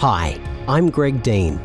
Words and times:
Hi, 0.00 0.40
I'm 0.66 0.88
Greg 0.88 1.22
Dean. 1.22 1.60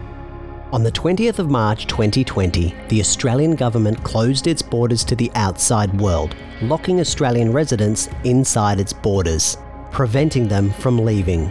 On 0.73 0.83
the 0.83 0.91
20th 0.91 1.39
of 1.39 1.49
March 1.49 1.87
2020, 1.87 2.75
the 2.89 2.99
Australian 2.99 3.55
government 3.55 4.03
closed 4.03 4.47
its 4.47 4.61
borders 4.61 5.05
to 5.05 5.15
the 5.15 5.31
outside 5.35 6.01
world, 6.01 6.35
locking 6.61 6.99
Australian 6.99 7.53
residents 7.53 8.09
inside 8.25 8.81
its 8.81 8.91
borders, 8.91 9.55
preventing 9.89 10.49
them 10.49 10.69
from 10.69 10.99
leaving. 10.99 11.49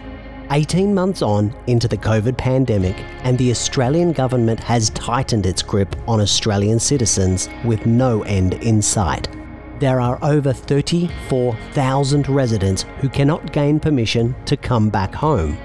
18 0.51 0.93
months 0.93 1.23
on 1.23 1.57
into 1.69 1.89
the 1.89 1.97
COVID 1.97 2.37
pandemic, 2.37 2.97
and 3.23 3.39
the 3.39 3.51
Australian 3.51 4.13
government 4.13 4.61
has 4.61 4.91
tightened 4.91 5.47
its 5.47 5.63
grip 5.63 5.97
on 6.07 6.21
Australian 6.21 6.79
citizens 6.79 7.49
with 7.65 7.87
no 7.87 8.25
end 8.25 8.63
in 8.63 8.83
sight. 8.83 9.27
There 9.81 10.03
are 10.03 10.19
over 10.23 10.53
34,000 10.53 12.29
residents 12.29 12.85
who 12.99 13.09
cannot 13.09 13.55
gain 13.55 13.81
permission 13.81 14.37
to 14.45 14.59
come 14.59 14.91
back 14.91 15.15
home. 15.15 15.57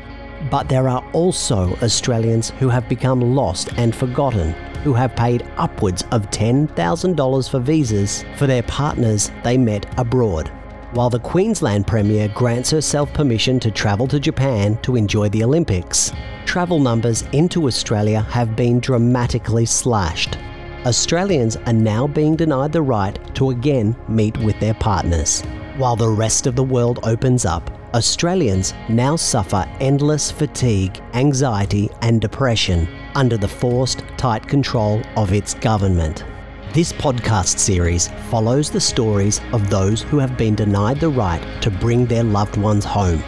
But 0.49 0.69
there 0.69 0.87
are 0.87 1.03
also 1.13 1.75
Australians 1.81 2.51
who 2.59 2.69
have 2.69 2.87
become 2.87 3.35
lost 3.35 3.73
and 3.77 3.93
forgotten, 3.93 4.53
who 4.83 4.93
have 4.93 5.15
paid 5.15 5.45
upwards 5.57 6.03
of 6.11 6.29
$10,000 6.31 7.49
for 7.49 7.59
visas 7.59 8.23
for 8.37 8.47
their 8.47 8.63
partners 8.63 9.31
they 9.43 9.57
met 9.57 9.85
abroad. 9.99 10.51
While 10.93 11.11
the 11.11 11.19
Queensland 11.19 11.85
Premier 11.85 12.29
grants 12.29 12.71
herself 12.71 13.13
permission 13.13 13.59
to 13.59 13.69
travel 13.69 14.07
to 14.07 14.19
Japan 14.19 14.77
to 14.81 14.95
enjoy 14.95 15.29
the 15.29 15.43
Olympics, 15.43 16.11
travel 16.45 16.79
numbers 16.79 17.23
into 17.31 17.67
Australia 17.67 18.21
have 18.21 18.55
been 18.55 18.79
dramatically 18.79 19.67
slashed. 19.67 20.37
Australians 20.85 21.57
are 21.57 21.73
now 21.73 22.07
being 22.07 22.35
denied 22.35 22.71
the 22.71 22.81
right 22.81 23.19
to 23.35 23.51
again 23.51 23.95
meet 24.07 24.35
with 24.37 24.59
their 24.59 24.73
partners. 24.73 25.41
While 25.77 25.95
the 25.95 26.09
rest 26.09 26.47
of 26.47 26.55
the 26.55 26.63
world 26.63 26.99
opens 27.03 27.45
up, 27.45 27.69
Australians 27.95 28.75
now 28.87 29.15
suffer 29.15 29.65
endless 29.79 30.29
fatigue, 30.29 31.01
anxiety, 31.13 31.89
and 32.03 32.21
depression 32.21 32.87
under 33.15 33.35
the 33.35 33.47
forced, 33.47 34.03
tight 34.15 34.47
control 34.47 35.01
of 35.17 35.33
its 35.33 35.55
government. 35.55 36.23
This 36.71 36.93
podcast 36.93 37.57
series 37.57 38.09
follows 38.29 38.69
the 38.69 38.79
stories 38.79 39.41
of 39.53 39.71
those 39.71 40.03
who 40.03 40.19
have 40.19 40.37
been 40.37 40.53
denied 40.53 40.99
the 40.99 41.09
right 41.09 41.41
to 41.63 41.71
bring 41.71 42.05
their 42.05 42.23
loved 42.23 42.57
ones 42.57 42.85
home. 42.85 43.23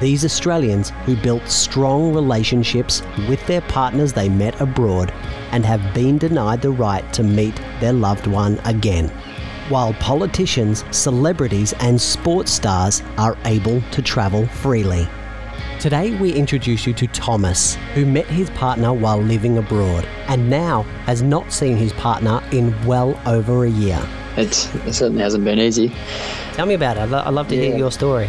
These 0.00 0.24
Australians 0.24 0.90
who 1.04 1.16
built 1.16 1.48
strong 1.48 2.14
relationships 2.14 3.02
with 3.28 3.44
their 3.48 3.60
partners 3.62 4.12
they 4.12 4.28
met 4.28 4.60
abroad 4.60 5.12
and 5.50 5.66
have 5.66 5.92
been 5.92 6.16
denied 6.16 6.62
the 6.62 6.70
right 6.70 7.12
to 7.12 7.24
meet 7.24 7.60
their 7.80 7.92
loved 7.92 8.28
one 8.28 8.60
again. 8.64 9.10
While 9.70 9.92
politicians, 9.94 10.84
celebrities, 10.90 11.74
and 11.78 12.00
sports 12.00 12.50
stars 12.50 13.04
are 13.16 13.38
able 13.44 13.80
to 13.92 14.02
travel 14.02 14.44
freely. 14.48 15.06
Today, 15.78 16.10
we 16.18 16.32
introduce 16.32 16.88
you 16.88 16.92
to 16.94 17.06
Thomas, 17.06 17.76
who 17.94 18.04
met 18.04 18.26
his 18.26 18.50
partner 18.50 18.92
while 18.92 19.18
living 19.22 19.58
abroad 19.58 20.04
and 20.26 20.50
now 20.50 20.82
has 21.06 21.22
not 21.22 21.52
seen 21.52 21.76
his 21.76 21.92
partner 21.92 22.42
in 22.50 22.74
well 22.84 23.16
over 23.26 23.64
a 23.64 23.70
year. 23.70 24.04
It 24.36 24.52
certainly 24.52 25.22
hasn't 25.22 25.44
been 25.44 25.60
easy. 25.60 25.92
Tell 26.54 26.66
me 26.66 26.74
about 26.74 26.96
it. 26.96 27.02
I'd, 27.02 27.10
lo- 27.10 27.22
I'd 27.24 27.32
love 27.32 27.46
to 27.46 27.54
hear 27.54 27.76
your 27.76 27.92
story. 27.92 28.28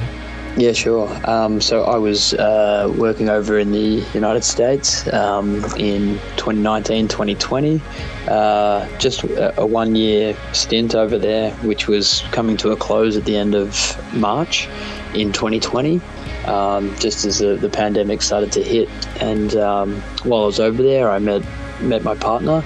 Yeah, 0.58 0.74
sure. 0.74 1.10
Um, 1.30 1.62
so 1.62 1.84
I 1.84 1.98
was 1.98 2.34
uh, 2.34 2.94
working 2.98 3.30
over 3.30 3.58
in 3.58 3.72
the 3.72 4.06
United 4.14 4.44
States 4.44 5.08
um, 5.14 5.64
in 5.78 6.20
2019, 6.36 7.08
2020. 7.08 7.82
Uh, 8.28 8.86
just 8.98 9.24
a, 9.24 9.66
one 9.66 9.96
year 9.96 10.36
stint 10.52 10.94
over 10.94 11.18
there, 11.18 11.52
which 11.62 11.88
was 11.88 12.22
coming 12.32 12.58
to 12.58 12.72
a 12.72 12.76
close 12.76 13.16
at 13.16 13.24
the 13.24 13.38
end 13.38 13.56
of 13.56 13.98
March 14.14 14.68
in 15.14 15.32
2020. 15.32 16.02
Um, 16.46 16.94
just 17.00 17.24
as 17.24 17.40
the, 17.40 17.56
the 17.56 17.70
pandemic 17.70 18.22
started 18.22 18.52
to 18.54 18.64
hit, 18.64 18.90
and 19.22 19.56
um, 19.56 20.02
while 20.24 20.44
I 20.44 20.46
was 20.48 20.60
over 20.60 20.82
there, 20.84 21.10
I 21.10 21.20
met 21.20 21.44
met 21.82 22.04
my 22.04 22.16
partner, 22.16 22.64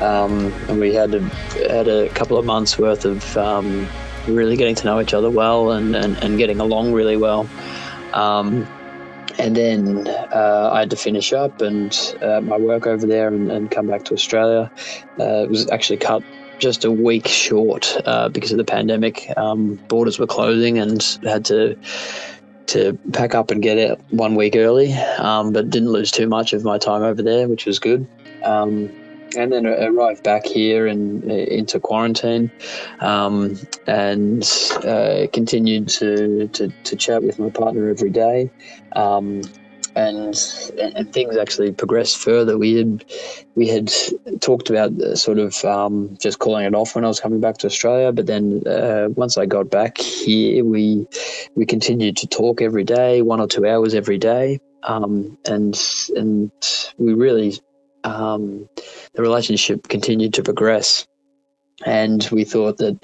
um, 0.00 0.52
and 0.68 0.80
we 0.80 0.94
had 0.94 1.14
a, 1.14 1.20
had 1.68 1.86
a 1.86 2.08
couple 2.10 2.38
of 2.38 2.46
months 2.46 2.78
worth 2.78 3.04
of 3.04 3.36
um, 3.36 3.86
really 4.26 4.56
getting 4.56 4.74
to 4.76 4.84
know 4.84 5.00
each 5.00 5.14
other 5.14 5.30
well 5.30 5.70
and, 5.72 5.94
and, 5.96 6.16
and 6.22 6.38
getting 6.38 6.60
along 6.60 6.92
really 6.92 7.16
well. 7.16 7.48
Um, 8.12 8.66
and 9.38 9.56
then 9.56 10.08
uh, 10.08 10.70
I 10.72 10.80
had 10.80 10.90
to 10.90 10.96
finish 10.96 11.32
up 11.32 11.60
and 11.60 12.16
uh, 12.20 12.40
my 12.40 12.58
work 12.58 12.86
over 12.86 13.06
there 13.06 13.28
and, 13.28 13.50
and 13.50 13.70
come 13.70 13.86
back 13.86 14.04
to 14.04 14.14
Australia. 14.14 14.70
Uh, 15.18 15.44
it 15.44 15.50
was 15.50 15.70
actually 15.70 15.96
cut 15.96 16.22
just 16.58 16.84
a 16.84 16.90
week 16.90 17.26
short 17.26 17.96
uh, 18.04 18.28
because 18.28 18.52
of 18.52 18.58
the 18.58 18.64
pandemic. 18.64 19.32
Um, 19.36 19.76
borders 19.88 20.18
were 20.18 20.26
closing 20.26 20.78
and 20.78 21.02
had 21.24 21.44
to 21.46 21.76
to 22.66 22.96
pack 23.12 23.34
up 23.34 23.50
and 23.50 23.62
get 23.62 23.90
out 23.90 24.00
one 24.10 24.36
week 24.36 24.54
early, 24.54 24.92
um, 25.18 25.52
but 25.52 25.70
didn't 25.70 25.90
lose 25.90 26.12
too 26.12 26.28
much 26.28 26.52
of 26.52 26.62
my 26.62 26.78
time 26.78 27.02
over 27.02 27.20
there, 27.20 27.48
which 27.48 27.66
was 27.66 27.80
good. 27.80 28.06
Um, 28.44 28.88
and 29.36 29.52
then 29.52 29.66
arrived 29.66 30.22
back 30.22 30.44
here 30.44 30.86
and 30.86 31.24
into 31.24 31.80
quarantine, 31.80 32.50
um, 33.00 33.56
and 33.86 34.42
uh, 34.84 35.26
continued 35.32 35.88
to, 35.88 36.48
to 36.48 36.68
to 36.68 36.96
chat 36.96 37.22
with 37.22 37.38
my 37.38 37.50
partner 37.50 37.88
every 37.88 38.10
day. 38.10 38.50
Um, 38.96 39.42
and 39.96 40.36
and 40.78 41.12
things 41.12 41.36
actually 41.36 41.72
progressed 41.72 42.18
further. 42.18 42.56
We 42.58 42.74
had 42.74 43.04
we 43.54 43.66
had 43.68 43.92
talked 44.40 44.70
about 44.70 44.92
sort 45.18 45.38
of 45.38 45.64
um, 45.64 46.16
just 46.20 46.38
calling 46.38 46.64
it 46.64 46.74
off 46.74 46.94
when 46.94 47.04
I 47.04 47.08
was 47.08 47.20
coming 47.20 47.40
back 47.40 47.58
to 47.58 47.66
Australia, 47.66 48.12
but 48.12 48.26
then 48.26 48.62
uh, 48.66 49.08
once 49.10 49.36
I 49.36 49.46
got 49.46 49.70
back 49.70 49.98
here, 49.98 50.64
we 50.64 51.06
we 51.54 51.66
continued 51.66 52.16
to 52.18 52.26
talk 52.26 52.62
every 52.62 52.84
day, 52.84 53.22
one 53.22 53.40
or 53.40 53.48
two 53.48 53.66
hours 53.66 53.94
every 53.94 54.18
day, 54.18 54.60
um, 54.84 55.36
and 55.46 55.80
and 56.16 56.52
we 56.98 57.14
really 57.14 57.58
um, 58.04 58.68
the 59.14 59.22
relationship 59.22 59.88
continued 59.88 60.34
to 60.34 60.42
progress, 60.42 61.06
and 61.84 62.26
we 62.30 62.44
thought 62.44 62.78
that. 62.78 62.98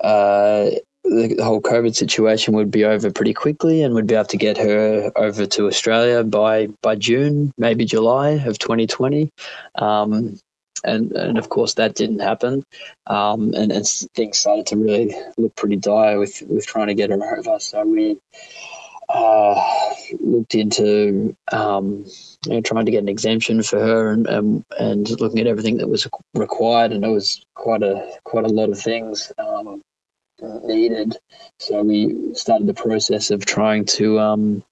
Uh, 0.00 0.78
the 1.08 1.36
whole 1.40 1.60
COVID 1.60 1.94
situation 1.94 2.52
would 2.54 2.68
be 2.68 2.84
over 2.84 3.12
pretty 3.12 3.32
quickly, 3.32 3.80
and 3.82 3.94
we'd 3.94 4.08
be 4.08 4.16
able 4.16 4.24
to 4.24 4.36
get 4.36 4.58
her 4.58 5.12
over 5.14 5.46
to 5.46 5.68
Australia 5.68 6.24
by 6.24 6.66
by 6.82 6.96
June, 6.96 7.52
maybe 7.56 7.84
July 7.84 8.30
of 8.30 8.58
2020. 8.58 9.30
Um, 9.76 10.36
and 10.84 11.12
and 11.12 11.38
of 11.38 11.48
course 11.48 11.74
that 11.74 11.94
didn't 11.94 12.20
happen, 12.20 12.64
um, 13.06 13.54
and, 13.54 13.72
and 13.72 13.86
things 14.14 14.38
started 14.38 14.66
to 14.66 14.76
really 14.76 15.14
look 15.36 15.54
pretty 15.56 15.76
dire 15.76 16.18
with 16.18 16.42
with 16.42 16.66
trying 16.66 16.88
to 16.88 16.94
get 16.94 17.10
her 17.10 17.38
over. 17.38 17.58
So 17.58 17.84
we 17.84 18.18
uh, 19.08 19.94
looked 20.20 20.54
into 20.54 21.36
um, 21.52 22.04
you 22.46 22.54
know, 22.54 22.60
trying 22.60 22.86
to 22.86 22.90
get 22.90 23.02
an 23.02 23.08
exemption 23.08 23.62
for 23.62 23.78
her 23.78 24.10
and, 24.10 24.26
and 24.26 24.64
and 24.78 25.20
looking 25.20 25.40
at 25.40 25.46
everything 25.46 25.78
that 25.78 25.88
was 25.88 26.06
required, 26.34 26.92
and 26.92 27.04
it 27.04 27.08
was 27.08 27.44
quite 27.54 27.82
a 27.82 28.18
quite 28.24 28.44
a 28.44 28.48
lot 28.48 28.70
of 28.70 28.78
things. 28.78 29.32
Um, 29.38 29.82
needed. 30.64 31.16
So 31.58 31.82
we 31.82 32.34
started 32.34 32.66
the 32.66 32.74
process 32.74 33.30
of 33.30 33.46
trying 33.46 33.86
to 33.86 34.18
um, 34.20 34.62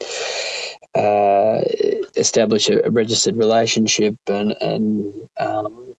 uh, 0.94 1.62
establish 2.16 2.68
a, 2.68 2.90
registered 2.90 3.36
relationship 3.36 4.14
and 4.26 4.52
and, 4.60 5.28
um, 5.38 5.94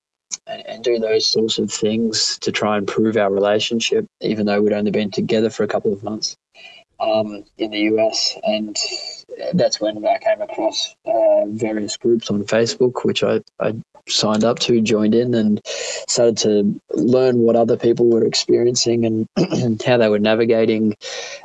and 0.48 0.66
and 0.68 0.84
do 0.84 1.00
those 1.00 1.26
sorts 1.26 1.58
of 1.58 1.72
things 1.72 2.38
to 2.40 2.52
try 2.52 2.78
and 2.78 2.88
prove 2.88 3.18
our 3.18 3.32
relationship, 3.32 4.06
even 4.22 4.46
though 4.46 4.62
we'd 4.62 4.74
only 4.74 4.92
been 4.92 5.12
together 5.12 5.50
for 5.50 5.64
a 5.64 5.68
couple 5.68 5.92
of 5.92 6.04
months 6.04 6.36
um, 7.00 7.44
in 7.58 7.72
the 7.72 7.80
US. 7.96 8.38
And 8.44 8.78
that's 9.54 9.80
when 9.80 10.06
I 10.06 10.18
came 10.20 10.42
across 10.42 10.96
uh, 11.06 11.46
various 11.48 11.98
groups 11.98 12.30
on 12.30 12.44
Facebook, 12.44 13.04
which 13.06 13.24
I, 13.24 13.42
I 13.60 13.76
signed 14.08 14.44
up 14.44 14.60
to, 14.60 14.82
joined 14.82 15.16
in, 15.16 15.34
and 15.34 15.62
started 15.66 16.38
to 16.38 16.82
learn 16.94 17.40
what 17.40 17.56
other 17.56 17.78
people 17.78 18.10
were 18.10 18.26
experiencing 18.26 19.06
and 19.06 19.82
how 19.86 19.98
they 19.98 20.10
were 20.10 20.20
navigating 20.20 20.96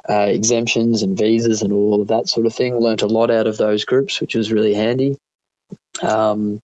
uh, 0.08 0.26
exemptions 0.28 1.02
and 1.02 1.16
visas 1.16 1.62
and 1.62 1.72
all 1.72 2.00
of 2.00 2.08
that 2.08 2.28
sort 2.28 2.46
of 2.46 2.54
thing. 2.54 2.76
Learned 2.76 3.02
a 3.02 3.06
lot 3.06 3.30
out 3.30 3.46
of 3.46 3.58
those 3.58 3.84
groups, 3.84 4.20
which 4.20 4.34
was 4.34 4.52
really 4.52 4.74
handy. 4.74 5.16
Um, 6.02 6.60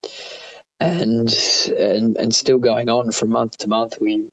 and 0.79 1.35
and 1.79 2.17
and 2.17 2.35
still 2.35 2.59
going 2.59 2.91
on 2.91 3.11
from 3.11 3.31
month 3.31 3.57
to 3.59 3.69
month. 3.69 3.99
We 3.99 4.29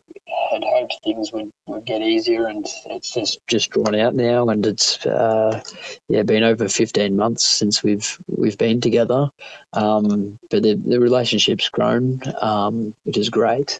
had 0.53 0.63
hoped 0.63 0.99
things 1.03 1.31
would, 1.31 1.49
would 1.67 1.85
get 1.85 2.01
easier, 2.01 2.47
and 2.47 2.65
it's 2.87 3.13
just 3.13 3.39
just 3.47 3.71
drawn 3.71 3.95
out 3.95 4.15
now. 4.15 4.49
And 4.49 4.65
it's 4.65 5.05
uh, 5.05 5.61
yeah, 6.07 6.23
been 6.23 6.43
over 6.43 6.69
fifteen 6.69 7.15
months 7.15 7.43
since 7.43 7.83
we've 7.83 8.17
we've 8.27 8.57
been 8.57 8.81
together. 8.81 9.29
Um, 9.73 10.37
but 10.49 10.63
the 10.63 10.75
the 10.75 10.99
relationship's 10.99 11.69
grown, 11.69 12.21
um, 12.41 12.95
which 13.03 13.17
is 13.17 13.29
great. 13.29 13.79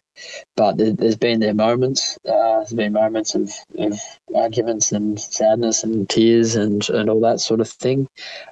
But 0.56 0.76
there, 0.76 0.92
there's 0.92 1.16
been 1.16 1.40
there 1.40 1.54
moments. 1.54 2.18
Uh, 2.26 2.58
there's 2.58 2.72
been 2.72 2.92
moments 2.92 3.34
of, 3.34 3.52
of 3.78 3.98
arguments 4.34 4.92
and 4.92 5.20
sadness 5.20 5.84
and 5.84 6.08
tears 6.08 6.56
and 6.56 6.88
and 6.90 7.08
all 7.08 7.20
that 7.20 7.40
sort 7.40 7.60
of 7.60 7.68
thing. 7.68 8.08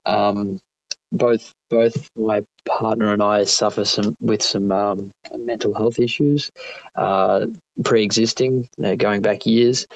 Um, 0.07 0.61
both 1.12 1.53
both 1.70 2.09
my 2.17 2.43
partner 2.67 3.12
and 3.12 3.23
I 3.23 3.44
suffer 3.44 3.85
some 3.85 4.17
with 4.20 4.43
some 4.43 4.73
um, 4.73 5.11
mental 5.37 5.75
health 5.75 5.99
issues, 5.99 6.50
uh, 6.97 7.47
pre-existing, 7.85 8.69
you 8.76 8.82
know, 8.82 8.97
going 8.97 9.23
back 9.23 9.47
years, 9.47 9.87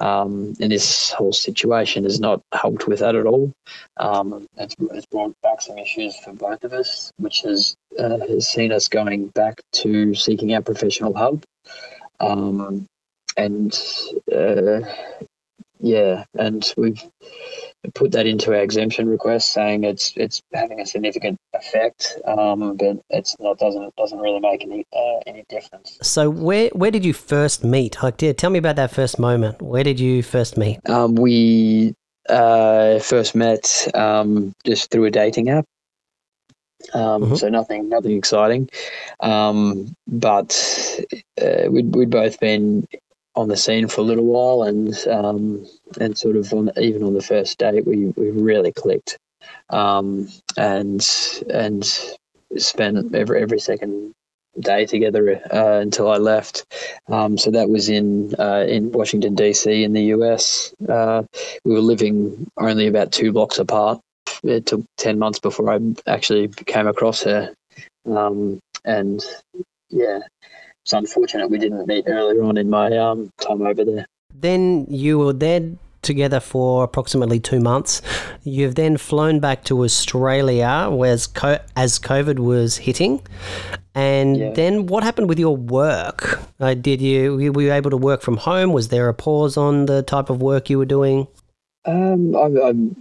um, 0.00 0.54
and 0.60 0.70
this 0.72 1.10
whole 1.12 1.32
situation 1.32 2.04
has 2.04 2.20
not 2.20 2.40
helped 2.52 2.86
with 2.86 3.00
that 3.00 3.14
at 3.14 3.26
all. 3.26 3.52
Um, 3.96 4.46
it's, 4.56 4.74
it's, 4.92 5.06
brought 5.06 5.34
back 5.42 5.60
some 5.60 5.78
issues 5.78 6.16
for 6.18 6.32
both 6.32 6.64
of 6.64 6.72
us, 6.72 7.10
which 7.16 7.42
has 7.42 7.74
uh, 7.98 8.18
has 8.18 8.48
seen 8.48 8.72
us 8.72 8.88
going 8.88 9.28
back 9.28 9.60
to 9.72 10.14
seeking 10.14 10.52
out 10.52 10.64
professional 10.64 11.14
help. 11.14 11.44
Um, 12.20 12.86
and 13.36 13.78
uh, 14.34 14.80
yeah, 15.80 16.24
and 16.38 16.72
we've 16.76 17.02
put 17.94 18.12
that 18.12 18.26
into 18.26 18.52
our 18.52 18.60
exemption 18.60 19.08
request, 19.08 19.52
saying 19.52 19.84
it's 19.84 20.12
it's 20.16 20.42
having 20.52 20.80
a 20.80 20.86
significant 20.86 21.38
effect, 21.54 22.18
um, 22.26 22.76
but 22.76 22.98
it's 23.10 23.36
not 23.38 23.58
doesn't 23.58 23.94
doesn't 23.96 24.18
really 24.18 24.40
make 24.40 24.62
any 24.62 24.84
uh, 24.94 25.18
any 25.26 25.44
difference. 25.48 25.98
So 26.02 26.30
where 26.30 26.68
where 26.70 26.90
did 26.90 27.04
you 27.04 27.12
first 27.12 27.64
meet? 27.64 28.02
Like, 28.02 28.20
yeah, 28.22 28.32
tell 28.32 28.50
me 28.50 28.58
about 28.58 28.76
that 28.76 28.90
first 28.90 29.18
moment. 29.18 29.62
Where 29.62 29.84
did 29.84 30.00
you 30.00 30.22
first 30.22 30.56
meet? 30.56 30.78
Um, 30.88 31.14
we 31.14 31.94
uh, 32.28 32.98
first 32.98 33.34
met 33.34 33.88
um, 33.94 34.54
just 34.64 34.90
through 34.90 35.04
a 35.04 35.10
dating 35.10 35.48
app. 35.50 35.64
Um, 36.92 37.22
mm-hmm. 37.22 37.34
So 37.34 37.48
nothing, 37.48 37.88
nothing 37.88 38.16
exciting, 38.16 38.68
um, 39.20 39.94
but 40.06 40.54
uh, 41.40 41.70
we'd 41.70 41.94
we'd 41.94 42.10
both 42.10 42.38
been 42.38 42.86
on 43.36 43.48
the 43.48 43.56
scene 43.58 43.88
for 43.88 44.02
a 44.02 44.04
little 44.04 44.26
while, 44.26 44.64
and 44.64 44.94
um, 45.08 45.66
and 46.00 46.18
sort 46.18 46.36
of 46.36 46.52
on 46.54 46.70
even 46.78 47.04
on 47.04 47.14
the 47.14 47.22
first 47.22 47.58
date, 47.58 47.86
we 47.86 48.06
we 48.16 48.30
really 48.30 48.72
clicked, 48.72 49.18
um, 49.70 50.28
and 50.56 51.06
and 51.50 51.84
spent 52.58 53.14
every 53.14 53.42
every 53.42 53.60
second 53.60 54.12
day 54.60 54.86
together 54.86 55.40
uh, 55.52 55.80
until 55.80 56.10
I 56.10 56.18
left. 56.18 56.66
Um, 57.08 57.38
so 57.38 57.50
that 57.52 57.68
was 57.70 57.88
in 57.90 58.34
uh, 58.38 58.64
in 58.68 58.92
Washington 58.92 59.34
D.C. 59.36 59.84
in 59.84 59.92
the 59.94 60.04
U.S. 60.16 60.74
Uh, 60.88 61.24
we 61.64 61.74
were 61.74 61.80
living 61.80 62.46
only 62.58 62.88
about 62.88 63.12
two 63.12 63.32
blocks 63.32 63.58
apart. 63.58 64.00
It 64.44 64.66
took 64.66 64.82
ten 64.98 65.18
months 65.18 65.40
before 65.40 65.72
I 65.72 65.80
actually 66.06 66.48
came 66.48 66.88
across 66.88 67.22
her, 67.24 67.54
um, 68.06 68.60
and 68.84 69.24
yeah, 69.90 70.20
it's 70.86 70.92
unfortunate 70.92 71.50
we 71.50 71.58
didn't 71.58 71.84
meet 71.88 72.04
earlier 72.06 72.44
on 72.44 72.56
in 72.56 72.70
my 72.70 72.96
um, 72.96 73.28
time 73.40 73.60
over 73.62 73.84
there. 73.84 74.06
Then 74.32 74.86
you 74.88 75.18
were 75.18 75.32
there 75.32 75.72
together 76.02 76.38
for 76.38 76.84
approximately 76.84 77.40
two 77.40 77.58
months. 77.58 78.02
You've 78.44 78.76
then 78.76 78.96
flown 78.96 79.40
back 79.40 79.64
to 79.64 79.82
Australia 79.82 80.88
as, 81.04 81.28
as 81.74 81.98
COVID 81.98 82.38
was 82.38 82.76
hitting. 82.76 83.20
And 83.96 84.36
yeah. 84.36 84.50
then 84.52 84.86
what 84.86 85.02
happened 85.02 85.28
with 85.28 85.40
your 85.40 85.56
work? 85.56 86.40
Uh, 86.60 86.74
did 86.74 87.00
you 87.02 87.34
were 87.52 87.62
you 87.62 87.72
able 87.72 87.90
to 87.90 87.96
work 87.96 88.22
from 88.22 88.36
home? 88.36 88.72
Was 88.72 88.86
there 88.86 89.08
a 89.08 89.14
pause 89.14 89.56
on 89.56 89.86
the 89.86 90.04
type 90.04 90.30
of 90.30 90.40
work 90.40 90.70
you 90.70 90.78
were 90.78 90.84
doing? 90.84 91.26
Um, 91.84 92.36
I've, 92.36 92.56
I've 92.58 92.96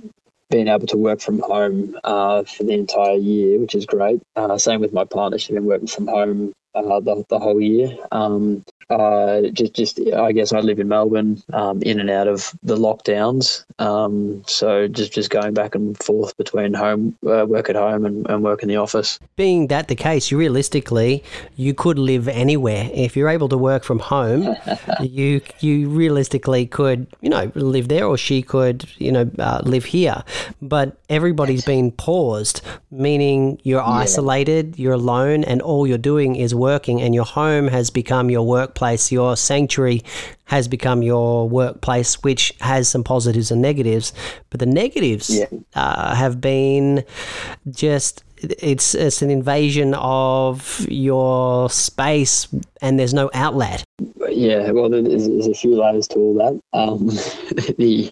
been 0.49 0.69
able 0.69 0.87
to 0.87 0.97
work 0.97 1.19
from 1.21 1.37
home 1.37 1.99
uh, 2.03 2.45
for 2.45 2.63
the 2.63 2.73
entire 2.73 3.17
year, 3.17 3.59
which 3.59 3.75
is 3.75 3.85
great. 3.85 4.23
Uh, 4.35 4.57
same 4.57 4.81
with 4.81 4.93
my 4.93 5.03
partner; 5.03 5.37
she's 5.37 5.53
been 5.53 5.65
working 5.65 5.87
from 5.87 6.07
home 6.07 6.53
uh, 6.75 6.99
the, 6.99 7.23
the 7.29 7.39
whole 7.39 7.61
year. 7.61 7.97
Um, 8.11 8.63
uh, 8.89 9.41
just, 9.51 9.73
just 9.73 9.99
I 10.13 10.31
guess 10.31 10.53
I 10.53 10.59
live 10.59 10.79
in 10.79 10.87
Melbourne, 10.87 11.41
um, 11.53 11.81
in 11.81 11.99
and 11.99 12.09
out 12.09 12.27
of 12.27 12.53
the 12.61 12.75
lockdowns. 12.75 13.65
Um, 13.79 14.43
so 14.45 14.87
just, 14.87 15.11
just 15.11 15.31
going 15.31 15.53
back 15.53 15.73
and 15.73 15.97
forth 15.97 16.37
between 16.37 16.73
home, 16.73 17.17
uh, 17.27 17.45
work 17.47 17.69
at 17.69 17.75
home, 17.75 18.05
and, 18.05 18.29
and 18.29 18.43
work 18.43 18.61
in 18.61 18.69
the 18.69 18.75
office. 18.75 19.19
Being 19.35 19.67
that 19.67 19.87
the 19.87 19.95
case, 19.95 20.29
you 20.29 20.37
realistically, 20.37 21.23
you 21.55 21.73
could 21.73 21.97
live 21.97 22.27
anywhere 22.27 22.89
if 22.93 23.17
you're 23.17 23.29
able 23.29 23.49
to 23.49 23.57
work 23.57 23.83
from 23.83 23.99
home. 23.99 24.55
you 25.01 25.41
you 25.59 25.89
realistically 25.89 26.67
could 26.67 27.07
you 27.21 27.29
know 27.29 27.51
live 27.55 27.87
there, 27.87 28.05
or 28.05 28.17
she 28.17 28.43
could 28.43 28.87
you 28.99 29.11
know 29.11 29.29
uh, 29.39 29.61
live 29.63 29.85
here. 29.85 30.23
But 30.61 30.97
everybody's 31.09 31.65
been 31.65 31.91
paused, 31.91 32.61
meaning 32.91 33.59
you're 33.63 33.81
yeah. 33.81 33.87
isolated, 33.87 34.77
you're 34.77 34.93
alone, 34.93 35.43
and 35.43 35.61
all 35.61 35.87
you're 35.87 35.97
doing 35.97 36.35
is 36.35 36.53
working, 36.53 36.64
and 36.73 37.13
your 37.13 37.25
home 37.25 37.67
has 37.67 37.89
become 37.89 38.29
your 38.29 38.45
workplace, 38.45 39.11
your 39.11 39.35
sanctuary 39.35 40.01
has 40.45 40.67
become 40.67 41.01
your 41.01 41.49
workplace, 41.49 42.23
which 42.23 42.53
has 42.61 42.87
some 42.87 43.03
positives 43.03 43.51
and 43.51 43.61
negatives. 43.61 44.13
But 44.49 44.59
the 44.59 44.65
negatives 44.65 45.29
yeah. 45.29 45.45
uh, 45.75 46.15
have 46.15 46.39
been 46.39 47.03
just 47.69 48.23
it's 48.37 48.93
it's 48.93 49.21
an 49.21 49.29
invasion 49.29 49.93
of 49.95 50.85
your 50.89 51.69
space, 51.69 52.47
and 52.81 52.99
there's 52.99 53.13
no 53.13 53.29
outlet. 53.33 53.83
Yeah, 54.29 54.71
well, 54.71 54.89
there's, 54.89 55.27
there's 55.27 55.47
a 55.47 55.53
few 55.53 55.81
layers 55.81 56.07
to 56.09 56.19
all 56.19 56.33
that. 56.35 56.61
Um, 56.77 57.07
the 57.77 58.11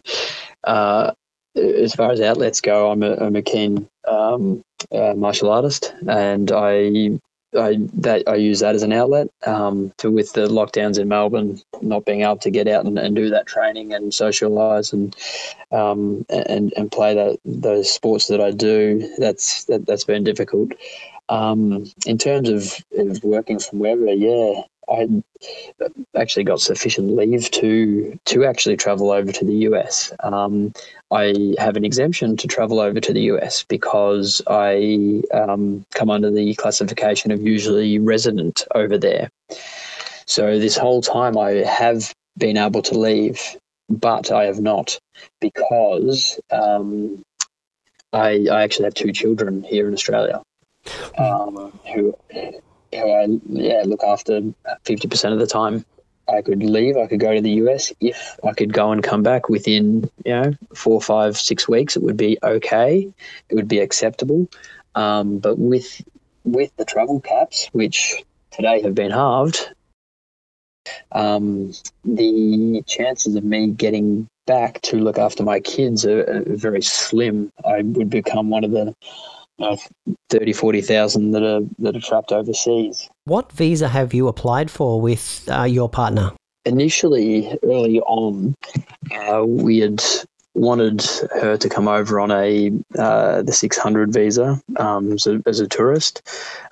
uh, 0.64 1.12
as 1.56 1.94
far 1.94 2.12
as 2.12 2.22
outlets 2.22 2.62
go, 2.62 2.92
I'm 2.92 3.04
a, 3.04 3.16
I'm 3.16 3.36
a 3.36 3.42
keen 3.42 3.88
um, 4.08 4.64
uh, 4.92 5.14
martial 5.16 5.52
artist, 5.52 5.94
and 6.08 6.52
I 6.52 7.20
I 7.58 7.78
that 7.94 8.24
I 8.28 8.36
use 8.36 8.60
that 8.60 8.76
as 8.76 8.84
an 8.84 8.94
outlet. 8.94 9.28
Um, 9.46 9.94
for 9.98 10.12
with 10.12 10.34
the 10.34 10.48
lockdowns 10.48 11.00
in 11.00 11.08
Melbourne, 11.08 11.62
not 11.82 12.06
being 12.06 12.22
able 12.22 12.38
to 12.38 12.52
get 12.52 12.68
out 12.68 12.86
and, 12.86 12.98
and 12.98 13.16
do 13.16 13.30
that 13.30 13.48
training 13.48 13.94
and 13.94 14.12
socialise 14.12 14.94
and 14.94 15.16
um, 15.72 16.26
and 16.30 16.74
and 16.76 16.92
play 16.92 17.14
that 17.16 17.40
those 17.46 17.92
sports 17.92 18.28
that 18.28 18.42
I 18.42 18.52
do, 18.52 19.14
that's 19.18 19.66
that, 19.66 19.86
that's 19.86 20.06
been 20.06 20.24
difficult. 20.24 20.74
Um, 21.30 21.86
in 22.06 22.18
terms 22.18 22.50
of, 22.50 22.84
of 22.98 23.24
working 23.24 23.58
from 23.58 23.80
wherever, 23.80 24.12
yeah, 24.12 24.62
I 24.92 25.08
actually 26.16 26.44
got 26.44 26.62
sufficient 26.62 27.16
leave 27.16 27.50
to 27.52 28.20
to 28.26 28.46
actually 28.46 28.78
travel 28.78 29.12
over 29.12 29.32
to 29.32 29.46
the 29.46 29.56
US. 29.70 30.14
Um, 30.22 30.74
I 31.12 31.56
have 31.58 31.76
an 31.76 31.86
exemption 31.86 32.38
to 32.38 32.48
travel 32.48 32.80
over 32.80 33.00
to 33.00 33.14
the 33.14 33.22
US 33.34 33.64
because 33.64 34.42
I 34.48 35.22
um, 35.34 35.86
come 35.94 36.10
under 36.10 36.32
the 36.32 36.54
classification 36.56 37.32
of 37.32 37.42
usually 37.42 38.00
resident 38.00 38.64
over 38.76 38.98
there. 38.98 39.30
So 40.26 40.60
this 40.60 40.78
whole 40.78 41.02
time 41.02 41.38
I 41.38 41.52
have 41.52 42.14
been 42.38 42.58
able 42.58 42.82
to 42.84 42.98
leave, 42.98 43.40
but 43.90 44.32
I 44.32 44.46
have 44.46 44.60
not 44.60 45.00
because 45.42 46.40
um, 46.52 47.24
I, 48.14 48.48
I 48.52 48.64
actually 48.64 48.86
have 48.86 48.94
two 48.94 49.12
children 49.12 49.64
here 49.64 49.88
in 49.88 49.94
Australia 49.94 50.42
um, 51.18 51.78
who 51.94 52.16
I 52.98 53.28
yeah 53.50 53.84
look 53.86 54.04
after 54.04 54.42
fifty 54.84 55.08
percent 55.08 55.34
of 55.34 55.40
the 55.40 55.48
time. 55.48 55.86
I 56.28 56.42
could 56.42 56.64
leave. 56.64 56.96
I 56.96 57.08
could 57.08 57.20
go 57.20 57.34
to 57.34 57.42
the 57.42 57.52
US 57.64 57.92
if 58.00 58.40
I 58.44 58.54
could 58.54 58.72
go 58.72 58.92
and 58.92 59.04
come 59.04 59.24
back 59.24 59.50
within 59.50 60.10
you 60.26 60.34
know 60.34 60.54
four, 60.74 61.02
five, 61.02 61.38
six 61.38 61.68
weeks. 61.68 61.96
It 61.96 62.04
would 62.04 62.18
be 62.18 62.38
okay. 62.42 63.12
It 63.50 63.56
would 63.56 63.68
be 63.68 63.80
acceptable. 63.80 64.50
Um, 64.96 65.40
but 65.40 65.58
with 65.58 66.02
with 66.44 66.76
the 66.78 66.86
travel 66.86 67.20
caps, 67.20 67.70
which 67.74 68.24
today 68.52 68.82
have 68.82 68.96
been 68.96 69.12
halved, 69.12 69.70
um, 71.12 71.74
the 72.04 72.84
chances 72.86 73.36
of 73.36 73.44
me 73.44 73.68
getting 73.68 74.28
back 74.46 74.82
to 74.82 74.98
look 74.98 75.18
after 75.18 75.44
my 75.44 75.60
kids 75.60 76.06
are, 76.06 76.24
are 76.24 76.44
very 76.46 76.82
slim. 76.82 77.52
I 77.66 77.82
would 77.82 78.10
become 78.10 78.50
one 78.50 78.64
of 78.64 78.72
the 78.72 78.96
know, 79.60 79.78
30, 80.30 80.54
40,000 80.54 81.32
that 81.32 81.44
are, 81.44 81.62
that 81.80 81.96
are 81.96 82.00
trapped 82.00 82.32
overseas. 82.32 83.10
What 83.26 83.52
visa 83.52 83.88
have 83.88 84.14
you 84.14 84.28
applied 84.28 84.72
for 84.72 85.02
with 85.02 85.48
uh, 85.52 85.64
your 85.64 85.90
partner? 85.90 86.32
Initially, 86.66 87.58
early 87.64 88.00
on, 88.02 88.56
uh, 89.12 89.44
we 89.46 89.80
had 89.80 90.04
wanted 90.56 91.04
her 91.34 91.58
to 91.58 91.70
come 91.70 91.88
over 91.88 92.20
on 92.20 92.32
a 92.32 92.72
uh, 92.98 93.42
the 93.42 93.52
600 93.52 94.14
visa 94.14 94.62
um, 94.78 95.14
as, 95.14 95.28
a, 95.28 95.42
as, 95.48 95.60
a, 95.60 95.68
tourist 95.68 96.22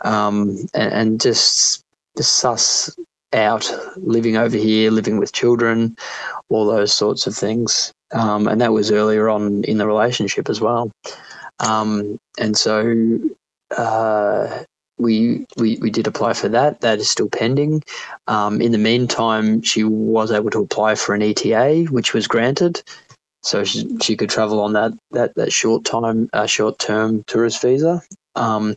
um, 0.06 0.58
and, 0.74 0.94
and, 0.94 1.22
just, 1.22 1.84
just 2.16 2.34
suss 2.34 2.96
out 3.34 3.70
living 3.98 4.38
over 4.38 4.56
here, 4.56 4.92
living 4.92 5.18
with 5.18 5.34
children, 5.34 5.98
all 6.50 6.66
those 6.66 6.94
sorts 6.94 7.28
of 7.28 7.36
things. 7.36 7.92
Um, 8.14 8.48
and 8.48 8.62
that 8.62 8.74
was 8.74 8.92
earlier 8.92 9.30
on 9.30 9.64
in 9.64 9.78
the 9.78 9.88
relationship 9.88 10.50
as 10.50 10.60
well. 10.60 10.92
Um, 11.62 12.18
and 12.38 12.58
so 12.58 13.20
uh, 13.78 14.64
we, 14.98 15.46
we 15.58 15.78
we 15.78 15.90
did 15.90 16.08
apply 16.08 16.34
for 16.34 16.50
that. 16.50 16.82
That 16.82 17.00
is 17.00 17.10
still 17.10 17.30
pending. 17.30 17.84
Um, 18.28 18.62
in 18.62 18.72
the 18.72 18.78
meantime, 18.78 19.62
she 19.62 19.84
was 19.84 20.32
able 20.32 20.50
to 20.52 20.60
apply 20.60 20.96
for 20.96 21.16
an 21.16 21.22
ETA, 21.22 21.88
which 21.90 22.14
was 22.14 22.28
granted, 22.28 22.82
so 23.44 23.64
she, 23.64 23.98
she 24.02 24.16
could 24.16 24.30
travel 24.30 24.60
on 24.60 24.74
that 24.74 24.94
that 25.12 25.34
that 25.36 25.52
short 25.52 25.86
time, 25.86 26.30
uh, 26.34 26.46
short 26.46 26.80
term 26.80 27.24
tourist 27.28 27.62
visa. 27.62 28.02
Um, 28.36 28.76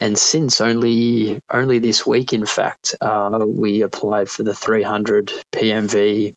and 0.00 0.18
since 0.18 0.60
only 0.60 1.40
only 1.50 1.78
this 1.78 2.06
week, 2.06 2.32
in 2.32 2.46
fact, 2.46 2.94
uh, 3.00 3.44
we 3.46 3.82
applied 3.82 4.28
for 4.28 4.42
the 4.42 4.54
300 4.54 5.32
PMV 5.52 6.34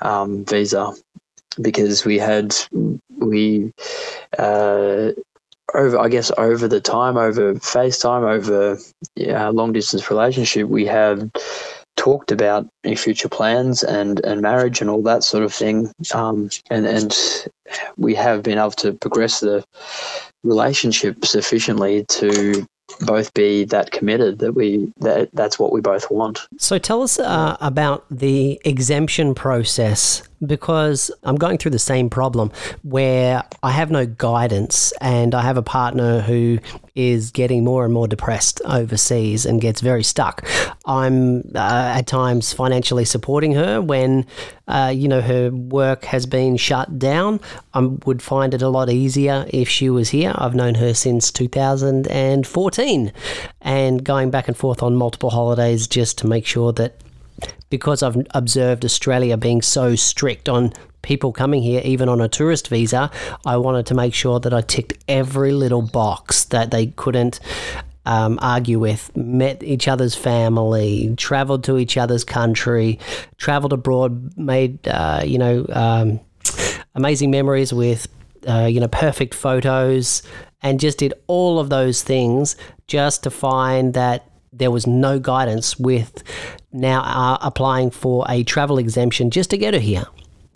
um, 0.00 0.44
visa 0.44 0.92
because 1.60 2.04
we 2.04 2.18
had 2.18 2.54
we 3.18 3.72
uh, 4.38 5.10
over, 5.74 5.98
I 5.98 6.08
guess, 6.08 6.30
over 6.38 6.68
the 6.68 6.80
time, 6.80 7.16
over 7.16 7.54
FaceTime, 7.54 8.22
over 8.22 8.78
yeah, 9.16 9.48
long 9.48 9.72
distance 9.72 10.10
relationship, 10.10 10.68
we 10.68 10.86
have 10.86 11.30
talked 11.96 12.32
about 12.32 12.68
future 12.96 13.28
plans 13.28 13.82
and, 13.82 14.20
and 14.24 14.40
marriage 14.40 14.80
and 14.80 14.90
all 14.90 15.02
that 15.02 15.22
sort 15.22 15.44
of 15.44 15.52
thing. 15.52 15.92
Um, 16.14 16.50
and, 16.70 16.86
and 16.86 17.16
we 17.96 18.14
have 18.14 18.42
been 18.42 18.58
able 18.58 18.72
to 18.72 18.92
progress 18.94 19.40
the 19.40 19.64
relationship 20.42 21.24
sufficiently 21.24 22.04
to 22.08 22.66
both 23.00 23.32
be 23.34 23.64
that 23.64 23.90
committed 23.90 24.38
that 24.40 24.52
we 24.52 24.92
that 24.98 25.30
that's 25.32 25.58
what 25.58 25.72
we 25.72 25.80
both 25.80 26.10
want. 26.10 26.40
So 26.58 26.78
tell 26.78 27.02
us 27.02 27.18
uh, 27.18 27.56
about 27.60 28.04
the 28.10 28.60
exemption 28.64 29.34
process 29.34 30.22
because 30.44 31.10
I'm 31.22 31.36
going 31.36 31.58
through 31.58 31.70
the 31.70 31.78
same 31.78 32.10
problem 32.10 32.50
where 32.82 33.44
I 33.62 33.70
have 33.70 33.90
no 33.90 34.06
guidance 34.06 34.92
and 35.00 35.34
I 35.34 35.42
have 35.42 35.56
a 35.56 35.62
partner 35.62 36.20
who 36.20 36.58
is 36.94 37.30
getting 37.30 37.64
more 37.64 37.84
and 37.84 37.94
more 37.94 38.06
depressed 38.06 38.60
overseas 38.64 39.46
and 39.46 39.60
gets 39.60 39.80
very 39.80 40.02
stuck. 40.02 40.46
I'm 40.84 41.40
uh, 41.54 41.94
at 41.96 42.06
times 42.06 42.52
financially 42.52 43.04
supporting 43.04 43.52
her 43.52 43.80
when, 43.80 44.26
uh, 44.68 44.92
you 44.94 45.08
know, 45.08 45.20
her 45.20 45.50
work 45.50 46.04
has 46.04 46.26
been 46.26 46.56
shut 46.56 46.98
down. 46.98 47.40
I 47.72 47.80
would 47.80 48.20
find 48.20 48.52
it 48.52 48.62
a 48.62 48.68
lot 48.68 48.90
easier 48.90 49.46
if 49.48 49.68
she 49.68 49.88
was 49.90 50.10
here. 50.10 50.32
I've 50.34 50.54
known 50.54 50.74
her 50.74 50.92
since 50.92 51.30
2014 51.30 53.12
and 53.62 54.04
going 54.04 54.30
back 54.30 54.48
and 54.48 54.56
forth 54.56 54.82
on 54.82 54.96
multiple 54.96 55.30
holidays 55.30 55.86
just 55.86 56.18
to 56.18 56.26
make 56.26 56.46
sure 56.46 56.72
that 56.72 57.00
because 57.72 58.02
I've 58.02 58.18
observed 58.34 58.84
Australia 58.84 59.38
being 59.38 59.62
so 59.62 59.96
strict 59.96 60.46
on 60.46 60.74
people 61.00 61.32
coming 61.32 61.62
here, 61.62 61.80
even 61.86 62.06
on 62.06 62.20
a 62.20 62.28
tourist 62.28 62.68
visa, 62.68 63.10
I 63.46 63.56
wanted 63.56 63.86
to 63.86 63.94
make 63.94 64.12
sure 64.12 64.38
that 64.40 64.52
I 64.52 64.60
ticked 64.60 65.02
every 65.08 65.52
little 65.52 65.80
box 65.80 66.44
that 66.44 66.70
they 66.70 66.88
couldn't 66.88 67.40
um, 68.04 68.38
argue 68.42 68.78
with, 68.78 69.10
met 69.16 69.62
each 69.62 69.88
other's 69.88 70.14
family, 70.14 71.14
traveled 71.16 71.64
to 71.64 71.78
each 71.78 71.96
other's 71.96 72.24
country, 72.24 72.98
traveled 73.38 73.72
abroad, 73.72 74.36
made, 74.36 74.86
uh, 74.86 75.22
you 75.24 75.38
know, 75.38 75.64
um, 75.70 76.20
amazing 76.94 77.30
memories 77.30 77.72
with, 77.72 78.06
uh, 78.46 78.68
you 78.70 78.80
know, 78.80 78.88
perfect 78.88 79.32
photos, 79.32 80.22
and 80.62 80.78
just 80.78 80.98
did 80.98 81.14
all 81.26 81.58
of 81.58 81.70
those 81.70 82.02
things 82.02 82.54
just 82.86 83.22
to 83.22 83.30
find 83.30 83.94
that 83.94 84.28
there 84.52 84.70
was 84.70 84.86
no 84.86 85.18
guidance 85.18 85.78
with 85.78 86.22
now 86.72 87.02
uh, 87.02 87.38
applying 87.40 87.90
for 87.90 88.24
a 88.28 88.42
travel 88.44 88.78
exemption 88.78 89.30
just 89.30 89.50
to 89.50 89.58
get 89.58 89.74
her 89.74 89.80
here 89.80 90.06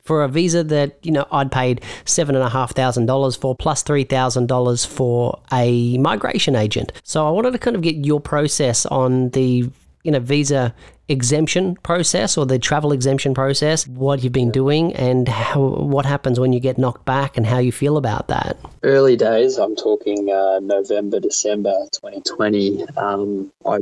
for 0.07 0.23
a 0.23 0.29
visa 0.29 0.63
that 0.63 0.97
you 1.03 1.11
know 1.11 1.27
I'd 1.33 1.51
paid 1.51 1.83
seven 2.05 2.37
and 2.37 2.45
a 2.45 2.49
half 2.49 2.73
thousand 2.75 3.07
dollars 3.07 3.37
for 3.37 3.55
plus 3.55 3.83
three 3.83 4.05
thousand 4.05 4.47
dollars 4.47 4.85
for 4.85 5.41
a 5.53 5.99
migration 5.99 6.55
agent. 6.55 6.93
So 7.03 7.27
I 7.27 7.31
wanted 7.31 7.53
to 7.53 7.59
kind 7.59 7.77
of 7.77 7.83
get 7.83 7.97
your 7.97 8.21
process 8.21 8.87
on 8.87 9.31
the 9.31 9.69
you 10.05 10.13
know 10.13 10.21
visa 10.21 10.75
exemption 11.09 11.77
process 11.77 12.37
or 12.37 12.47
the 12.47 12.59
travel 12.59 12.93
exemption 12.93 13.35
process, 13.35 13.87
what 13.87 14.23
you've 14.23 14.33
been 14.33 14.51
doing, 14.51 14.95
and 14.95 15.29
how, 15.29 15.61
what 15.61 16.07
happens 16.07 16.41
when 16.41 16.53
you 16.53 16.61
get 16.61 16.79
knocked 16.79 17.05
back, 17.05 17.37
and 17.37 17.47
how 17.47 17.59
you 17.59 17.73
feel 17.73 17.97
about 17.97 18.29
that. 18.29 18.57
Early 18.83 19.17
days, 19.17 19.59
I'm 19.59 19.77
talking 19.77 20.31
uh, 20.31 20.61
November, 20.61 21.21
December 21.21 21.75
2020. 21.93 22.85
Um, 22.97 23.53
I 23.65 23.79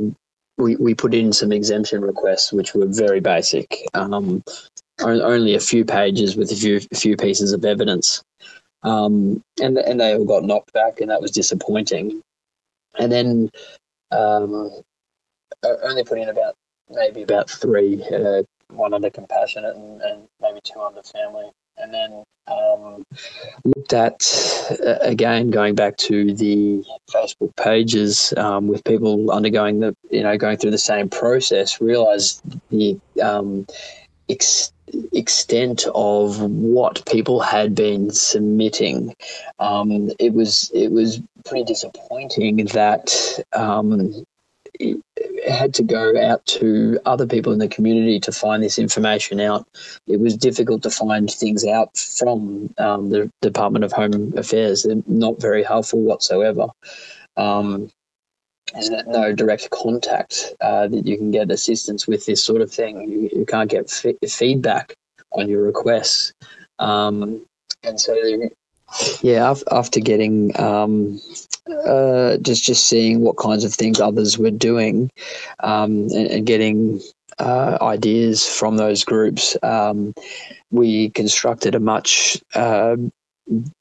we, 0.57 0.75
we 0.77 0.95
put 0.95 1.13
in 1.13 1.33
some 1.33 1.51
exemption 1.51 2.01
requests, 2.01 2.53
which 2.53 2.73
were 2.73 2.85
very 2.85 3.19
basic, 3.19 3.75
um, 3.93 4.41
only 5.01 5.55
a 5.55 5.59
few 5.59 5.83
pages 5.83 6.35
with 6.35 6.51
a 6.51 6.55
few 6.55 6.79
a 6.91 6.95
few 6.95 7.17
pieces 7.17 7.51
of 7.51 7.65
evidence, 7.65 8.23
um, 8.83 9.41
and 9.61 9.77
and 9.77 9.99
they 9.99 10.15
all 10.15 10.25
got 10.25 10.43
knocked 10.43 10.71
back, 10.73 11.01
and 11.01 11.09
that 11.09 11.21
was 11.21 11.31
disappointing. 11.31 12.21
And 12.97 13.11
then 13.11 13.49
um, 14.11 14.71
only 15.83 16.03
put 16.05 16.19
in 16.19 16.29
about 16.29 16.55
maybe 16.89 17.23
about 17.23 17.49
three, 17.49 18.03
uh, 18.13 18.43
one 18.69 18.93
under 18.93 19.09
compassionate 19.09 19.75
and, 19.75 20.01
and, 20.01 20.27
maybe 20.41 20.59
two 20.63 20.81
under 20.81 21.01
family. 21.01 21.49
And 21.77 21.93
then 21.93 22.23
um, 22.47 23.03
looked 23.65 23.93
at, 23.93 24.23
uh, 24.85 24.97
again, 25.01 25.49
going 25.49 25.75
back 25.75 25.97
to 25.97 26.33
the 26.33 26.83
Facebook 27.09 27.55
pages 27.57 28.33
um, 28.37 28.67
with 28.67 28.83
people 28.83 29.31
undergoing 29.31 29.79
the, 29.79 29.95
you 30.09 30.23
know, 30.23 30.37
going 30.37 30.57
through 30.57 30.71
the 30.71 30.77
same 30.77 31.09
process, 31.09 31.81
realized 31.81 32.41
the 32.69 32.99
um, 33.21 33.65
ex- 34.29 34.71
extent 35.13 35.85
of 35.95 36.39
what 36.41 37.03
people 37.05 37.41
had 37.41 37.75
been 37.75 38.11
submitting. 38.11 39.15
Um, 39.59 40.11
it 40.19 40.33
was, 40.33 40.71
it 40.73 40.91
was 40.91 41.21
pretty 41.45 41.65
disappointing 41.65 42.57
that 42.67 43.43
um, 43.53 44.23
had 45.51 45.73
to 45.75 45.83
go 45.83 46.19
out 46.21 46.45
to 46.45 46.99
other 47.05 47.27
people 47.27 47.53
in 47.53 47.59
the 47.59 47.67
community 47.67 48.19
to 48.21 48.31
find 48.31 48.63
this 48.63 48.79
information 48.79 49.39
out. 49.39 49.67
It 50.07 50.19
was 50.19 50.35
difficult 50.35 50.83
to 50.83 50.89
find 50.89 51.29
things 51.29 51.65
out 51.65 51.97
from 51.97 52.73
um, 52.77 53.09
the 53.09 53.31
Department 53.41 53.85
of 53.85 53.91
Home 53.93 54.33
Affairs. 54.37 54.83
They're 54.83 55.03
not 55.07 55.41
very 55.41 55.63
helpful 55.63 56.01
whatsoever. 56.01 56.67
Um, 57.37 57.89
there's 58.73 58.89
no 58.89 59.31
direct 59.33 59.69
contact 59.69 60.53
uh, 60.59 60.87
that 60.87 61.05
you 61.05 61.17
can 61.17 61.31
get 61.31 61.51
assistance 61.51 62.07
with 62.07 62.25
this 62.25 62.43
sort 62.43 62.61
of 62.61 62.71
thing. 62.71 63.09
You, 63.09 63.29
you 63.39 63.45
can't 63.45 63.69
get 63.69 63.91
f- 64.05 64.29
feedback 64.29 64.93
on 65.31 65.47
your 65.47 65.63
requests. 65.63 66.33
Um, 66.79 67.45
and 67.83 67.99
so 67.99 68.15
yeah, 69.21 69.53
after 69.71 69.99
getting 69.99 70.59
um, 70.59 71.19
uh, 71.85 72.37
just 72.37 72.63
just 72.63 72.87
seeing 72.87 73.21
what 73.21 73.37
kinds 73.37 73.63
of 73.63 73.73
things 73.73 73.99
others 73.99 74.37
were 74.37 74.51
doing, 74.51 75.09
um, 75.61 76.07
and, 76.11 76.27
and, 76.27 76.45
getting 76.45 77.01
uh, 77.39 77.77
ideas 77.81 78.47
from 78.47 78.77
those 78.77 79.03
groups, 79.03 79.57
um, 79.63 80.13
we 80.71 81.09
constructed 81.11 81.75
a 81.75 81.79
much 81.79 82.41
uh, 82.53 82.95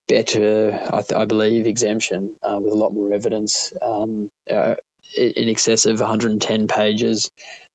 better, 0.08 0.72
I, 0.92 1.02
th- 1.02 1.12
I, 1.12 1.24
believe, 1.24 1.66
exemption 1.66 2.36
uh, 2.42 2.58
with 2.62 2.72
a 2.72 2.76
lot 2.76 2.92
more 2.92 3.12
evidence, 3.12 3.72
um, 3.82 4.30
uh, 4.50 4.76
in 5.16 5.48
excess 5.48 5.86
of 5.86 6.00
110 6.00 6.66
pages 6.66 7.30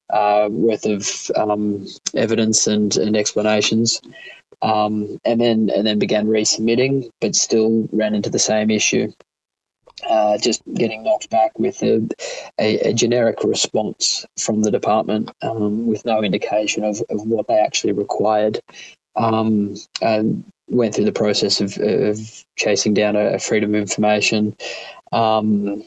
uh, 0.10 0.50
worth 0.51 0.86
of 0.86 1.32
um, 1.36 1.88
evidence 2.16 2.68
and, 2.68 2.96
and 2.98 3.16
explanations 3.16 4.01
um, 4.62 5.20
and 5.25 5.39
then 5.39 5.70
and 5.74 5.86
then 5.86 6.00
began 6.00 6.28
resubmitting, 6.28 7.10
but 7.22 7.36
still 7.36 7.88
ran 7.92 8.16
into 8.16 8.30
the 8.30 8.39
same 8.39 8.70
issue. 8.70 9.12
Uh, 10.08 10.38
just 10.38 10.62
getting 10.74 11.03
knocked 11.03 11.29
back 11.29 11.58
with 11.58 11.82
a, 11.84 12.08
a, 12.60 12.79
a 12.89 12.94
generic 12.94 13.44
response 13.44 14.25
from 14.38 14.62
the 14.62 14.72
department 14.72 15.32
um, 15.41 15.88
with 15.88 16.06
no 16.06 16.24
indication 16.24 16.84
of, 16.84 17.01
of 17.10 17.25
what 17.25 17.48
they 17.48 17.58
actually 17.58 17.94
required. 17.94 18.60
Um, 19.15 19.75
and 20.01 20.44
went 20.70 20.96
through 20.96 21.06
the 21.06 21.12
process 21.12 21.60
of, 21.60 21.77
of 21.77 22.46
chasing 22.56 22.94
down 22.94 23.15
a, 23.15 23.34
a 23.34 23.39
freedom 23.39 23.74
of 23.74 23.82
information 23.82 24.56
um, 25.12 25.84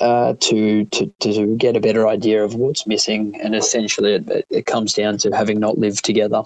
uh, 0.00 0.34
to, 0.40 0.84
to, 0.86 1.12
to 1.20 1.56
get 1.56 1.76
a 1.76 1.80
better 1.80 2.08
idea 2.08 2.42
of 2.42 2.54
what's 2.54 2.86
missing. 2.86 3.38
And 3.42 3.54
essentially, 3.54 4.14
it, 4.14 4.46
it 4.48 4.66
comes 4.66 4.94
down 4.94 5.18
to 5.18 5.30
having 5.36 5.60
not 5.60 5.78
lived 5.78 6.04
together 6.04 6.44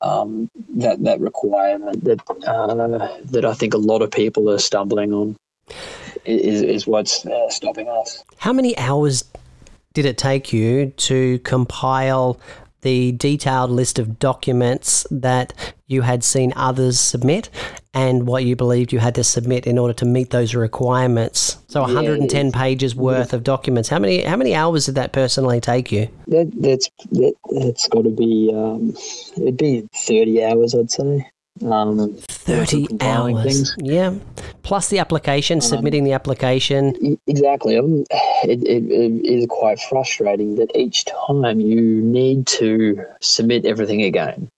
um, 0.00 0.50
that 0.76 1.02
that 1.04 1.20
requirement 1.20 2.04
that 2.04 2.20
uh, 2.46 3.18
that 3.24 3.44
I 3.44 3.54
think 3.54 3.74
a 3.74 3.78
lot 3.78 4.02
of 4.02 4.10
people 4.10 4.50
are 4.50 4.58
stumbling 4.58 5.12
on 5.12 5.36
is 6.24 6.62
is 6.62 6.86
what's 6.86 7.24
uh, 7.26 7.50
stopping 7.50 7.88
us. 7.88 8.24
How 8.38 8.52
many 8.52 8.76
hours 8.78 9.24
did 9.92 10.04
it 10.04 10.18
take 10.18 10.52
you 10.52 10.90
to 10.90 11.38
compile 11.40 12.40
the 12.84 13.12
detailed 13.12 13.70
list 13.70 13.98
of 13.98 14.18
documents 14.18 15.06
that 15.10 15.54
you 15.86 16.02
had 16.02 16.22
seen 16.22 16.52
others 16.54 17.00
submit 17.00 17.48
and 17.94 18.26
what 18.26 18.44
you 18.44 18.54
believed 18.54 18.92
you 18.92 18.98
had 18.98 19.14
to 19.14 19.24
submit 19.24 19.66
in 19.66 19.78
order 19.78 19.94
to 19.94 20.04
meet 20.04 20.30
those 20.30 20.54
requirements. 20.54 21.56
So 21.68 21.80
110 21.80 22.46
yeah, 22.46 22.52
pages 22.52 22.94
worth 22.94 23.32
of 23.32 23.42
documents. 23.42 23.88
How 23.88 23.98
many 23.98 24.22
how 24.22 24.36
many 24.36 24.54
hours 24.54 24.84
did 24.86 24.96
that 24.96 25.12
personally 25.12 25.60
take 25.60 25.90
you? 25.90 26.08
That 26.26 26.52
that's 26.56 26.90
that, 27.12 27.34
that's 27.58 27.88
got 27.88 28.02
to 28.02 28.10
be 28.10 28.52
um, 28.54 28.94
it'd 29.36 29.56
be 29.56 29.88
30 29.94 30.44
hours 30.44 30.74
I'd 30.74 30.90
say. 30.90 31.26
Um, 31.64 32.16
30 32.18 32.88
hours. 33.00 33.44
Things. 33.44 33.76
Yeah. 33.78 34.14
Plus 34.64 34.88
the 34.88 34.98
application, 34.98 35.58
um, 35.58 35.60
submitting 35.60 36.04
the 36.04 36.12
application. 36.12 37.18
Exactly. 37.26 37.78
Um, 37.78 38.04
it, 38.42 38.64
it, 38.64 38.90
it 38.90 39.26
is 39.26 39.46
quite 39.48 39.78
frustrating 39.78 40.56
that 40.56 40.74
each 40.74 41.04
time 41.04 41.60
you 41.60 41.80
need 41.80 42.46
to 42.48 43.04
submit 43.20 43.66
everything 43.66 44.02
again. 44.02 44.48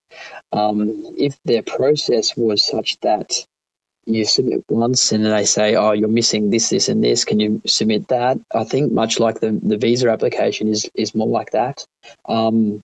Um, 0.53 1.15
if 1.19 1.37
their 1.45 1.63
process 1.63 2.37
was 2.37 2.65
such 2.65 2.99
that 3.01 3.45
you 4.07 4.25
submit 4.25 4.65
once 4.71 5.11
and 5.11 5.25
then 5.25 5.33
they 5.33 5.45
say, 5.45 5.75
oh, 5.75 5.91
you're 5.91 6.09
missing 6.09 6.51
this, 6.51 6.71
this, 6.71 6.89
and 6.89 7.03
this, 7.03 7.25
can 7.25 7.41
you 7.41 7.61
submit 7.67 8.07
that? 8.09 8.39
I 8.55 8.63
think 8.63 8.93
much 8.93 9.19
like 9.19 9.41
the, 9.41 9.59
the 9.63 9.77
visa 9.77 10.09
application 10.09 10.69
is, 10.69 10.89
is 10.95 11.15
more 11.15 11.27
like 11.27 11.51
that. 11.51 11.85
Um, 12.29 12.81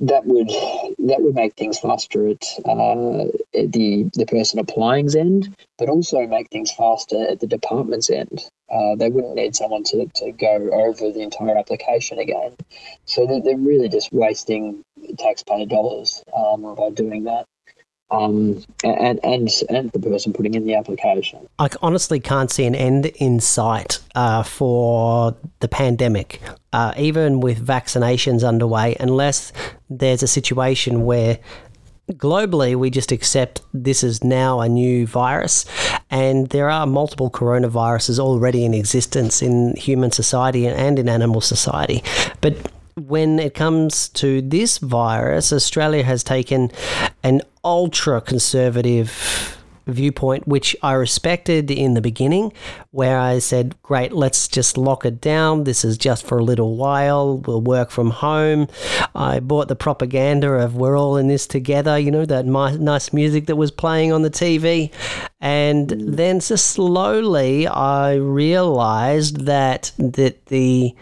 that 0.00 0.26
would 0.26 0.48
that 0.48 1.22
would 1.22 1.34
make 1.34 1.54
things 1.54 1.78
faster 1.78 2.28
at, 2.28 2.44
uh, 2.66 3.24
the 3.54 4.10
the 4.14 4.26
person 4.28 4.58
applying's 4.58 5.16
end, 5.16 5.54
but 5.78 5.88
also 5.88 6.26
make 6.26 6.50
things 6.50 6.70
faster 6.72 7.26
at 7.28 7.40
the 7.40 7.46
department's 7.46 8.10
end. 8.10 8.44
Uh, 8.70 8.96
they 8.96 9.08
wouldn't 9.08 9.36
need 9.36 9.54
someone 9.54 9.84
to, 9.84 10.06
to 10.16 10.32
go 10.32 10.70
over 10.72 11.12
the 11.12 11.22
entire 11.22 11.56
application 11.56 12.18
again. 12.18 12.56
So 13.04 13.26
they're, 13.26 13.40
they're 13.40 13.56
really 13.56 13.88
just 13.88 14.12
wasting 14.12 14.82
taxpayer 15.18 15.66
dollars 15.66 16.22
um, 16.36 16.74
by 16.74 16.90
doing 16.90 17.24
that 17.24 17.46
um, 18.10 18.62
and 18.84 19.18
and 19.24 19.50
and 19.68 19.90
the 19.90 19.98
person 19.98 20.32
putting 20.32 20.54
in 20.54 20.64
the 20.64 20.74
application. 20.74 21.48
I 21.58 21.68
honestly 21.82 22.20
can't 22.20 22.50
see 22.50 22.64
an 22.64 22.74
end 22.74 23.06
in 23.06 23.40
sight 23.40 23.98
uh, 24.14 24.42
for 24.42 25.34
the 25.60 25.68
pandemic, 25.68 26.40
uh, 26.72 26.92
even 26.96 27.40
with 27.40 27.64
vaccinations 27.64 28.46
underway, 28.46 28.96
unless 29.00 29.52
there's 29.90 30.22
a 30.22 30.28
situation 30.28 31.04
where 31.04 31.38
globally 32.12 32.76
we 32.76 32.88
just 32.88 33.10
accept 33.10 33.62
this 33.74 34.04
is 34.04 34.22
now 34.22 34.60
a 34.60 34.68
new 34.68 35.08
virus 35.08 35.64
and 36.08 36.50
there 36.50 36.70
are 36.70 36.86
multiple 36.86 37.28
coronaviruses 37.28 38.20
already 38.20 38.64
in 38.64 38.72
existence 38.72 39.42
in 39.42 39.74
human 39.74 40.12
society 40.12 40.68
and 40.68 41.00
in 41.00 41.08
animal 41.08 41.40
society 41.40 42.04
but 42.40 42.54
when 42.98 43.38
it 43.38 43.52
comes 43.52 44.08
to 44.08 44.40
this 44.40 44.78
virus, 44.78 45.52
Australia 45.52 46.02
has 46.02 46.24
taken 46.24 46.70
an 47.22 47.42
ultra 47.62 48.22
conservative 48.22 49.52
viewpoint, 49.86 50.48
which 50.48 50.74
I 50.82 50.94
respected 50.94 51.70
in 51.70 51.92
the 51.92 52.00
beginning, 52.00 52.54
where 52.92 53.18
I 53.18 53.38
said, 53.38 53.76
Great, 53.82 54.12
let's 54.12 54.48
just 54.48 54.78
lock 54.78 55.04
it 55.04 55.20
down. 55.20 55.64
This 55.64 55.84
is 55.84 55.98
just 55.98 56.26
for 56.26 56.38
a 56.38 56.42
little 56.42 56.76
while. 56.78 57.36
We'll 57.36 57.60
work 57.60 57.90
from 57.90 58.10
home. 58.10 58.66
I 59.14 59.40
bought 59.40 59.68
the 59.68 59.76
propaganda 59.76 60.54
of 60.54 60.74
we're 60.74 60.98
all 60.98 61.18
in 61.18 61.28
this 61.28 61.46
together, 61.46 61.98
you 61.98 62.10
know, 62.10 62.24
that 62.24 62.46
my, 62.46 62.76
nice 62.76 63.12
music 63.12 63.44
that 63.46 63.56
was 63.56 63.70
playing 63.70 64.10
on 64.10 64.22
the 64.22 64.30
TV. 64.30 64.90
And 65.38 65.90
then 65.90 66.40
slowly 66.40 67.66
I 67.66 68.14
realized 68.14 69.44
that, 69.44 69.92
that 69.98 70.46
the 70.46 70.94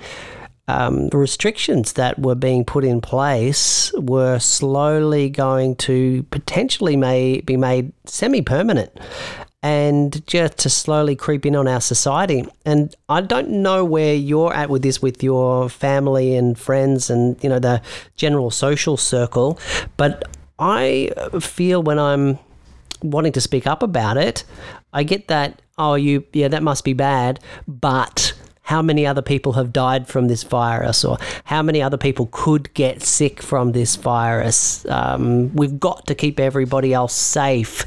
um, 0.66 1.08
restrictions 1.12 1.94
that 1.94 2.18
were 2.18 2.34
being 2.34 2.64
put 2.64 2.84
in 2.84 3.00
place 3.00 3.92
were 3.94 4.38
slowly 4.38 5.28
going 5.28 5.76
to 5.76 6.22
potentially 6.30 6.96
may 6.96 7.40
be 7.40 7.56
made 7.56 7.92
semi-permanent 8.06 8.90
and 9.64 10.26
just 10.26 10.58
to 10.58 10.68
slowly 10.68 11.16
creep 11.16 11.46
in 11.46 11.56
on 11.56 11.66
our 11.66 11.80
society. 11.80 12.44
And 12.66 12.94
I 13.08 13.22
don't 13.22 13.48
know 13.48 13.82
where 13.82 14.14
you're 14.14 14.52
at 14.52 14.68
with 14.68 14.82
this 14.82 15.00
with 15.00 15.22
your 15.22 15.70
family 15.70 16.36
and 16.36 16.58
friends 16.58 17.08
and 17.08 17.42
you 17.42 17.48
know 17.48 17.58
the 17.58 17.80
general 18.14 18.50
social 18.50 18.98
circle, 18.98 19.58
but 19.96 20.24
I 20.58 21.10
feel 21.40 21.82
when 21.82 21.98
I'm 21.98 22.38
wanting 23.02 23.32
to 23.32 23.40
speak 23.40 23.66
up 23.66 23.82
about 23.82 24.18
it, 24.18 24.44
I 24.92 25.02
get 25.02 25.28
that 25.28 25.62
oh 25.78 25.94
you 25.94 26.24
yeah 26.34 26.48
that 26.48 26.62
must 26.62 26.84
be 26.84 26.92
bad, 26.92 27.40
but 27.66 28.34
how 28.64 28.80
many 28.80 29.06
other 29.06 29.22
people 29.22 29.52
have 29.52 29.72
died 29.72 30.08
from 30.08 30.26
this 30.26 30.42
virus 30.42 31.04
or 31.04 31.18
how 31.44 31.62
many 31.62 31.82
other 31.82 31.98
people 31.98 32.28
could 32.32 32.72
get 32.72 33.02
sick 33.02 33.42
from 33.42 33.72
this 33.72 33.96
virus. 33.96 34.86
Um, 34.88 35.54
we've 35.54 35.78
got 35.78 36.06
to 36.06 36.14
keep 36.14 36.40
everybody 36.40 36.94
else 36.94 37.14
safe. 37.14 37.84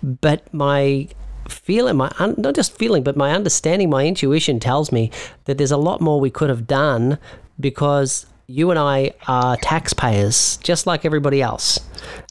But 0.00 0.52
my 0.54 1.08
feeling, 1.48 1.96
my 1.96 2.12
not 2.18 2.54
just 2.54 2.78
feeling, 2.78 3.02
but 3.02 3.16
my 3.16 3.32
understanding, 3.32 3.90
my 3.90 4.06
intuition 4.06 4.60
tells 4.60 4.92
me 4.92 5.10
that 5.46 5.58
there's 5.58 5.72
a 5.72 5.76
lot 5.76 6.00
more 6.00 6.20
we 6.20 6.30
could 6.30 6.50
have 6.50 6.68
done 6.68 7.18
because 7.58 8.26
you 8.46 8.70
and 8.70 8.78
I 8.78 9.12
are 9.26 9.56
taxpayers, 9.56 10.56
just 10.58 10.86
like 10.86 11.04
everybody 11.04 11.42
else. 11.42 11.80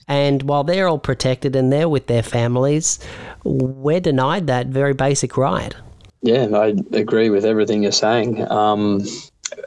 And 0.08 0.44
while 0.44 0.64
they're 0.64 0.88
all 0.88 1.00
protected 1.00 1.58
and 1.58 1.74
they're 1.74 1.90
with 1.90 2.08
their 2.08 2.24
families, 2.24 3.00
we're 3.44 4.00
denied 4.00 4.48
that 4.48 4.68
very 4.68 4.94
basic 4.94 5.36
right. 5.36 5.76
Yeah, 6.22 6.48
I 6.54 6.76
agree 6.94 7.30
with 7.30 7.46
everything 7.46 7.84
you're 7.84 7.92
saying. 7.92 8.50
Um, 8.52 9.02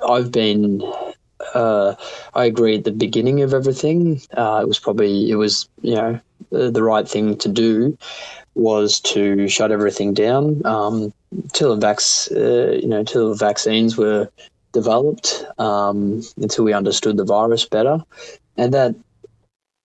I've 0.08 0.30
been, 0.30 0.82
uh, 1.54 1.94
I 2.34 2.44
agree 2.44 2.76
at 2.76 2.84
the 2.84 2.92
beginning 2.92 3.42
of 3.42 3.52
everything. 3.52 4.20
Uh, 4.36 4.60
it 4.62 4.68
was 4.68 4.78
probably, 4.78 5.30
it 5.30 5.34
was, 5.34 5.68
you 5.82 5.96
know, 5.96 6.20
the, 6.50 6.82
right 6.82 7.08
thing 7.08 7.36
to 7.38 7.48
do 7.48 7.98
was 8.54 9.00
to 9.00 9.48
shut 9.48 9.72
everything 9.72 10.14
down 10.14 10.64
um, 10.64 11.12
till 11.52 11.74
the 11.74 11.86
vax, 11.86 12.30
uh, 12.30 12.72
you 12.76 12.86
know, 12.86 13.02
till 13.02 13.30
the 13.30 13.36
vaccines 13.36 13.96
were 13.96 14.28
developed, 14.72 15.44
um, 15.58 16.22
until 16.36 16.64
we 16.64 16.72
understood 16.72 17.16
the 17.16 17.24
virus 17.24 17.64
better, 17.64 17.98
and 18.56 18.72
that 18.74 18.94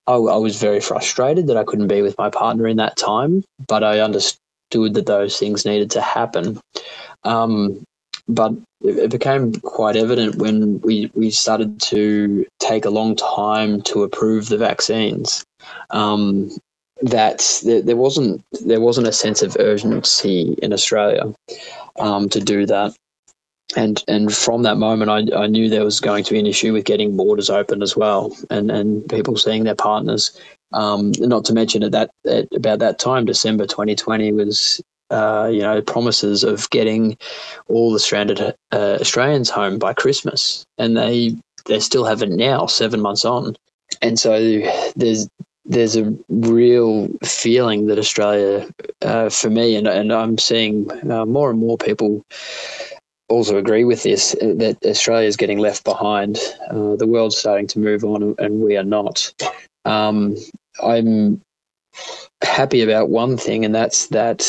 I, 0.05 0.13
I 0.13 0.37
was 0.37 0.59
very 0.59 0.81
frustrated 0.81 1.47
that 1.47 1.57
I 1.57 1.63
couldn't 1.63 1.87
be 1.87 2.03
with 2.03 2.17
my 2.17 2.29
partner 2.29 2.67
in 2.67 2.77
that 2.77 2.97
time, 2.97 3.43
but 3.67 3.83
I 3.83 4.01
understood 4.01 4.39
understood 4.71 4.93
that 4.95 5.05
those 5.05 5.37
things 5.37 5.65
needed 5.65 5.91
to 5.91 6.01
happen. 6.01 6.59
Um, 7.23 7.83
but 8.27 8.53
it, 8.81 9.11
became 9.11 9.53
quite 9.61 9.95
evident 9.95 10.35
when 10.35 10.79
we, 10.81 11.11
we 11.15 11.31
started 11.31 11.81
to 11.81 12.45
take 12.59 12.85
a 12.85 12.89
long 12.91 13.15
time 13.15 13.81
to 13.83 14.03
approve 14.03 14.49
the 14.49 14.57
vaccines. 14.57 15.43
Um, 15.89 16.51
that 17.01 17.61
there, 17.63 17.81
there, 17.81 17.95
wasn't 17.95 18.41
there 18.65 18.81
wasn't 18.81 19.07
a 19.07 19.13
sense 19.13 19.41
of 19.41 19.55
urgency 19.57 20.55
in 20.61 20.73
Australia 20.73 21.33
um, 21.97 22.27
to 22.27 22.41
do 22.41 22.65
that, 22.65 22.93
and 23.77 24.03
and 24.09 24.33
from 24.33 24.63
that 24.63 24.75
moment, 24.75 25.09
I, 25.09 25.43
I 25.43 25.47
knew 25.47 25.69
there 25.69 25.85
was 25.85 26.01
going 26.01 26.25
to 26.25 26.33
be 26.33 26.39
an 26.39 26.45
issue 26.45 26.73
with 26.73 26.83
getting 26.83 27.15
borders 27.15 27.49
open 27.49 27.81
as 27.81 27.95
well, 27.95 28.35
and 28.49 28.69
and 28.69 29.07
people 29.07 29.37
seeing 29.37 29.63
their 29.63 29.75
partners 29.75 30.37
um, 30.73 31.11
not 31.19 31.45
to 31.45 31.53
mention 31.53 31.83
at 31.83 31.91
that 31.91 32.11
at 32.25 32.47
about 32.55 32.79
that 32.79 32.99
time, 32.99 33.25
December 33.25 33.65
2020 33.65 34.31
was 34.33 34.81
uh, 35.09 35.49
you 35.51 35.61
know 35.61 35.81
promises 35.81 36.43
of 36.43 36.69
getting 36.69 37.17
all 37.67 37.91
the 37.91 37.99
stranded 37.99 38.39
uh, 38.71 38.97
Australians 39.01 39.49
home 39.49 39.79
by 39.79 39.93
Christmas, 39.93 40.65
and 40.77 40.97
they 40.97 41.35
they 41.65 41.79
still 41.79 42.05
haven't 42.05 42.35
now, 42.35 42.65
seven 42.65 43.01
months 43.01 43.25
on. 43.25 43.55
And 44.01 44.19
so 44.19 44.61
there's 44.95 45.27
there's 45.65 45.95
a 45.95 46.15
real 46.29 47.07
feeling 47.23 47.87
that 47.87 47.99
Australia, 47.99 48.67
uh, 49.01 49.29
for 49.29 49.49
me, 49.49 49.75
and 49.75 49.87
and 49.87 50.11
I'm 50.11 50.37
seeing 50.37 50.89
uh, 51.09 51.25
more 51.25 51.49
and 51.49 51.59
more 51.59 51.77
people 51.77 52.23
also 53.29 53.57
agree 53.57 53.83
with 53.83 54.03
this 54.03 54.35
uh, 54.41 54.53
that 54.57 54.77
Australia 54.85 55.27
is 55.27 55.37
getting 55.37 55.59
left 55.59 55.83
behind. 55.83 56.39
Uh, 56.69 56.95
the 56.95 57.07
world's 57.07 57.37
starting 57.37 57.67
to 57.67 57.79
move 57.79 58.03
on, 58.03 58.35
and 58.37 58.61
we 58.61 58.75
are 58.77 58.83
not. 58.83 59.33
Um, 59.85 60.35
I'm 60.83 61.41
happy 62.41 62.81
about 62.81 63.09
one 63.09 63.37
thing, 63.37 63.65
and 63.65 63.73
that's 63.73 64.07
that 64.07 64.47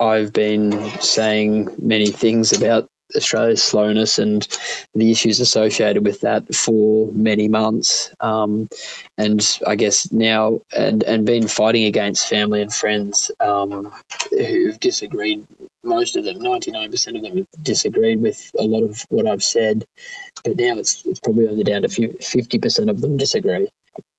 I've 0.00 0.32
been 0.32 0.72
saying 1.00 1.74
many 1.78 2.06
things 2.06 2.52
about 2.52 2.88
Australia's 3.16 3.62
slowness 3.62 4.18
and 4.18 4.46
the 4.94 5.10
issues 5.10 5.40
associated 5.40 6.04
with 6.04 6.20
that 6.20 6.54
for 6.54 7.10
many 7.12 7.48
months. 7.48 8.12
Um, 8.20 8.68
and 9.16 9.58
I 9.66 9.76
guess 9.76 10.12
now, 10.12 10.60
and, 10.76 11.02
and 11.04 11.24
been 11.24 11.48
fighting 11.48 11.84
against 11.84 12.28
family 12.28 12.60
and 12.60 12.72
friends 12.72 13.30
um, 13.40 13.92
who've 14.30 14.78
disagreed, 14.80 15.46
most 15.84 16.16
of 16.16 16.24
them, 16.24 16.38
99% 16.38 17.16
of 17.16 17.22
them 17.22 17.38
have 17.38 17.46
disagreed 17.62 18.20
with 18.20 18.50
a 18.58 18.64
lot 18.64 18.82
of 18.82 19.04
what 19.08 19.26
I've 19.26 19.44
said. 19.44 19.84
But 20.44 20.56
now 20.56 20.76
it's, 20.78 21.04
it's 21.06 21.20
probably 21.20 21.48
only 21.48 21.64
down 21.64 21.82
to 21.82 21.88
50% 21.88 22.90
of 22.90 23.00
them 23.00 23.16
disagree. 23.16 23.68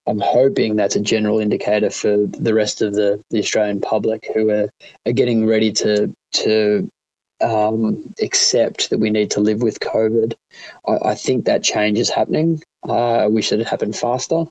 I'm 0.09 0.19
hoping 0.19 0.75
that's 0.75 0.95
a 0.95 0.99
general 0.99 1.39
indicator 1.39 1.91
for 1.91 2.17
the 2.17 2.53
rest 2.53 2.81
of 2.81 2.95
the, 2.95 3.23
the 3.29 3.39
Australian 3.39 3.79
public 3.79 4.27
who 4.33 4.49
are, 4.49 4.69
are 5.05 5.11
getting 5.11 5.45
ready 5.45 5.71
to 5.73 6.13
to 6.31 6.89
um, 7.41 8.13
accept 8.21 8.89
that 8.89 8.97
we 8.97 9.11
need 9.11 9.31
to 9.31 9.39
live 9.39 9.61
with 9.61 9.79
COVID. 9.79 10.33
I, 10.87 11.09
I 11.11 11.15
think 11.15 11.45
that 11.45 11.63
change 11.63 11.99
is 11.99 12.09
happening. 12.09 12.61
Uh, 12.87 13.17
I 13.17 13.27
wish 13.27 13.49
that 13.49 13.59
it 13.59 13.67
happened 13.67 13.95
faster, 13.95 14.45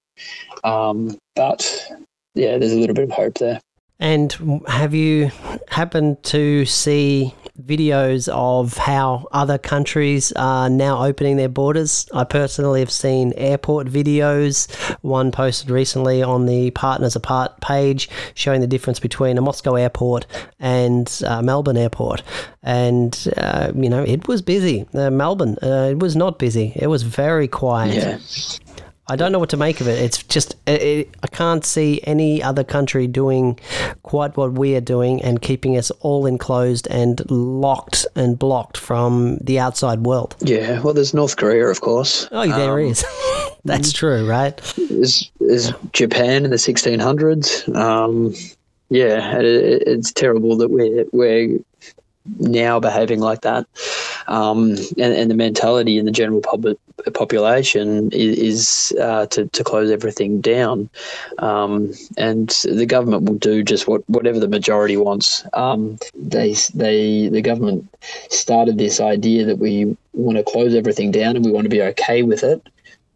um, 0.63 1.19
but 1.35 1.91
yeah, 2.35 2.57
there's 2.57 2.73
a 2.73 2.79
little 2.79 2.95
bit 2.95 3.05
of 3.05 3.11
hope 3.11 3.39
there. 3.39 3.61
And 3.99 4.33
have 4.69 4.95
you 4.95 5.33
happened 5.69 6.23
to 6.25 6.65
see 6.67 7.35
videos 7.65 8.29
of 8.29 8.77
how 8.77 9.27
other 9.33 9.59
countries 9.59 10.33
are 10.33 10.71
now 10.71 11.05
opening 11.05 11.37
their 11.37 11.49
borders? 11.49 12.09
I 12.13 12.25
personally 12.25 12.81
have 12.81 12.91
seen 12.91 13.33
airport 13.35 13.87
videos. 13.89 14.71
One 15.03 15.33
posted 15.33 15.71
recently 15.71 16.23
on 16.23 16.47
the 16.47 16.71
Partners 16.71 17.17
Apart 17.17 17.61
page 17.61 18.09
showing 18.35 18.61
the 18.61 18.67
difference 18.67 19.01
between 19.01 19.39
a 19.39 19.41
Moscow 19.41 19.75
airport 19.75 20.27
and 20.59 21.21
uh, 21.27 21.43
Melbourne 21.43 21.77
airport. 21.77 22.23
And, 22.63 23.29
uh, 23.37 23.73
you 23.75 23.89
know, 23.89 24.03
it 24.03 24.29
was 24.29 24.43
busy. 24.43 24.87
Uh, 24.95 25.11
Melbourne, 25.11 25.57
uh, 25.63 25.89
it 25.91 25.99
was 25.99 26.17
not 26.17 26.39
busy, 26.39 26.73
it 26.77 26.89
was 26.89 27.03
very 27.03 27.49
quiet. 27.49 27.95
Yeah. 27.95 28.68
I 29.11 29.17
don't 29.17 29.33
know 29.33 29.39
what 29.39 29.49
to 29.51 29.57
make 29.57 29.81
of 29.81 29.89
it. 29.89 29.99
It's 29.99 30.23
just 30.23 30.55
it, 30.67 30.83
it, 30.83 31.15
I 31.23 31.29
can't 31.29 31.65
see 31.65 32.01
any 32.05 32.43
other 32.43 32.63
country 32.63 33.07
doing 33.07 33.59
quite 34.03 34.37
what 34.37 34.53
we 34.53 34.77
are 34.77 34.83
doing 34.83 35.23
and 35.23 35.41
keeping 35.41 35.77
us 35.79 35.91
all 36.01 36.27
enclosed 36.27 36.87
and 36.89 37.29
locked 37.31 38.07
and 38.15 38.39
blocked 38.39 38.77
from 38.77 39.39
the 39.39 39.59
outside 39.59 40.01
world. 40.05 40.37
Yeah, 40.41 40.81
well, 40.81 40.93
there's 40.93 41.15
North 41.15 41.37
Korea, 41.37 41.67
of 41.69 41.81
course. 41.81 42.29
Oh, 42.33 42.47
there 42.47 42.81
um, 42.81 42.87
is. 42.87 43.05
That's 43.65 43.93
true, 43.93 44.29
right? 44.29 44.57
There's, 44.77 45.31
there's 45.41 45.73
Japan 45.93 46.45
in 46.45 46.51
the 46.51 46.57
1600s. 46.57 47.75
Um, 47.75 48.35
yeah, 48.91 49.39
it, 49.39 49.45
it's 49.87 50.13
terrible 50.13 50.57
that 50.59 50.69
we're 50.69 51.05
we're 51.13 51.59
now 52.39 52.81
behaving 52.81 53.21
like 53.21 53.43
that. 53.43 53.67
Um, 54.29 54.77
and, 54.99 55.15
and, 55.15 55.31
the 55.31 55.35
mentality 55.35 55.97
in 55.97 56.05
the 56.05 56.11
general 56.11 56.43
public 56.43 56.77
population 57.15 58.11
is, 58.13 58.39
is 58.39 58.99
uh, 59.01 59.27
to, 59.27 59.47
to 59.47 59.65
close 59.65 59.91
everything 59.91 60.43
down. 60.43 60.91
Um, 61.39 61.95
and 62.19 62.51
the 62.65 62.87
government 62.87 63.25
will 63.25 63.39
do 63.39 63.63
just 63.63 63.89
what 63.89 64.09
whatever 64.09 64.39
the 64.39 64.49
majority 64.49 64.99
wants. 64.99 65.45
Um, 65.55 65.99
they 66.15 66.55
they 66.75 67.29
the 67.29 67.43
government 67.43 67.89
started 68.29 68.77
this 68.77 69.01
idea 69.01 69.47
that 69.47 69.59
we 69.59 69.97
want 70.13 70.37
to 70.37 70.45
close 70.45 70.75
everything 70.75 71.11
down 71.11 71.37
and 71.37 71.45
we 71.45 71.53
want 71.53 71.65
to 71.65 71.71
be 71.71 71.83
okay 71.83 72.23
with 72.23 72.43
it. 72.43 72.67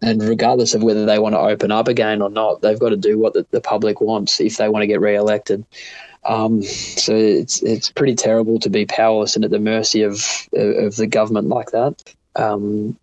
And 0.03 0.21
regardless 0.23 0.75
of 0.75 0.83
whether 0.83 1.07
they 1.07 1.19
want 1.19 1.35
to 1.35 1.39
open 1.39 1.71
up 1.71 1.89
again 1.89 2.21
or 2.23 2.29
not, 2.29 2.61
they've 2.61 2.79
got 2.79 2.91
to 2.91 2.97
do 2.97 3.19
what 3.19 3.35
the, 3.35 3.47
the 3.53 3.61
public 3.61 4.01
wants 4.01 4.41
if 4.41 4.57
they 4.57 4.69
want 4.69 4.83
to 4.83 4.89
get 4.89 5.01
re-elected. 5.01 5.65
Um, 6.25 6.63
so 6.63 7.15
it's 7.15 7.63
it's 7.63 7.91
pretty 7.91 8.15
terrible 8.15 8.59
to 8.61 8.71
be 8.71 8.87
powerless 8.87 9.35
and 9.35 9.45
at 9.45 9.51
the 9.51 9.59
mercy 9.59 10.03
of 10.03 10.25
of 10.53 10.97
the 10.97 11.07
government 11.09 11.49
like 11.49 11.71
that. 11.71 12.15
Um, 12.37 12.97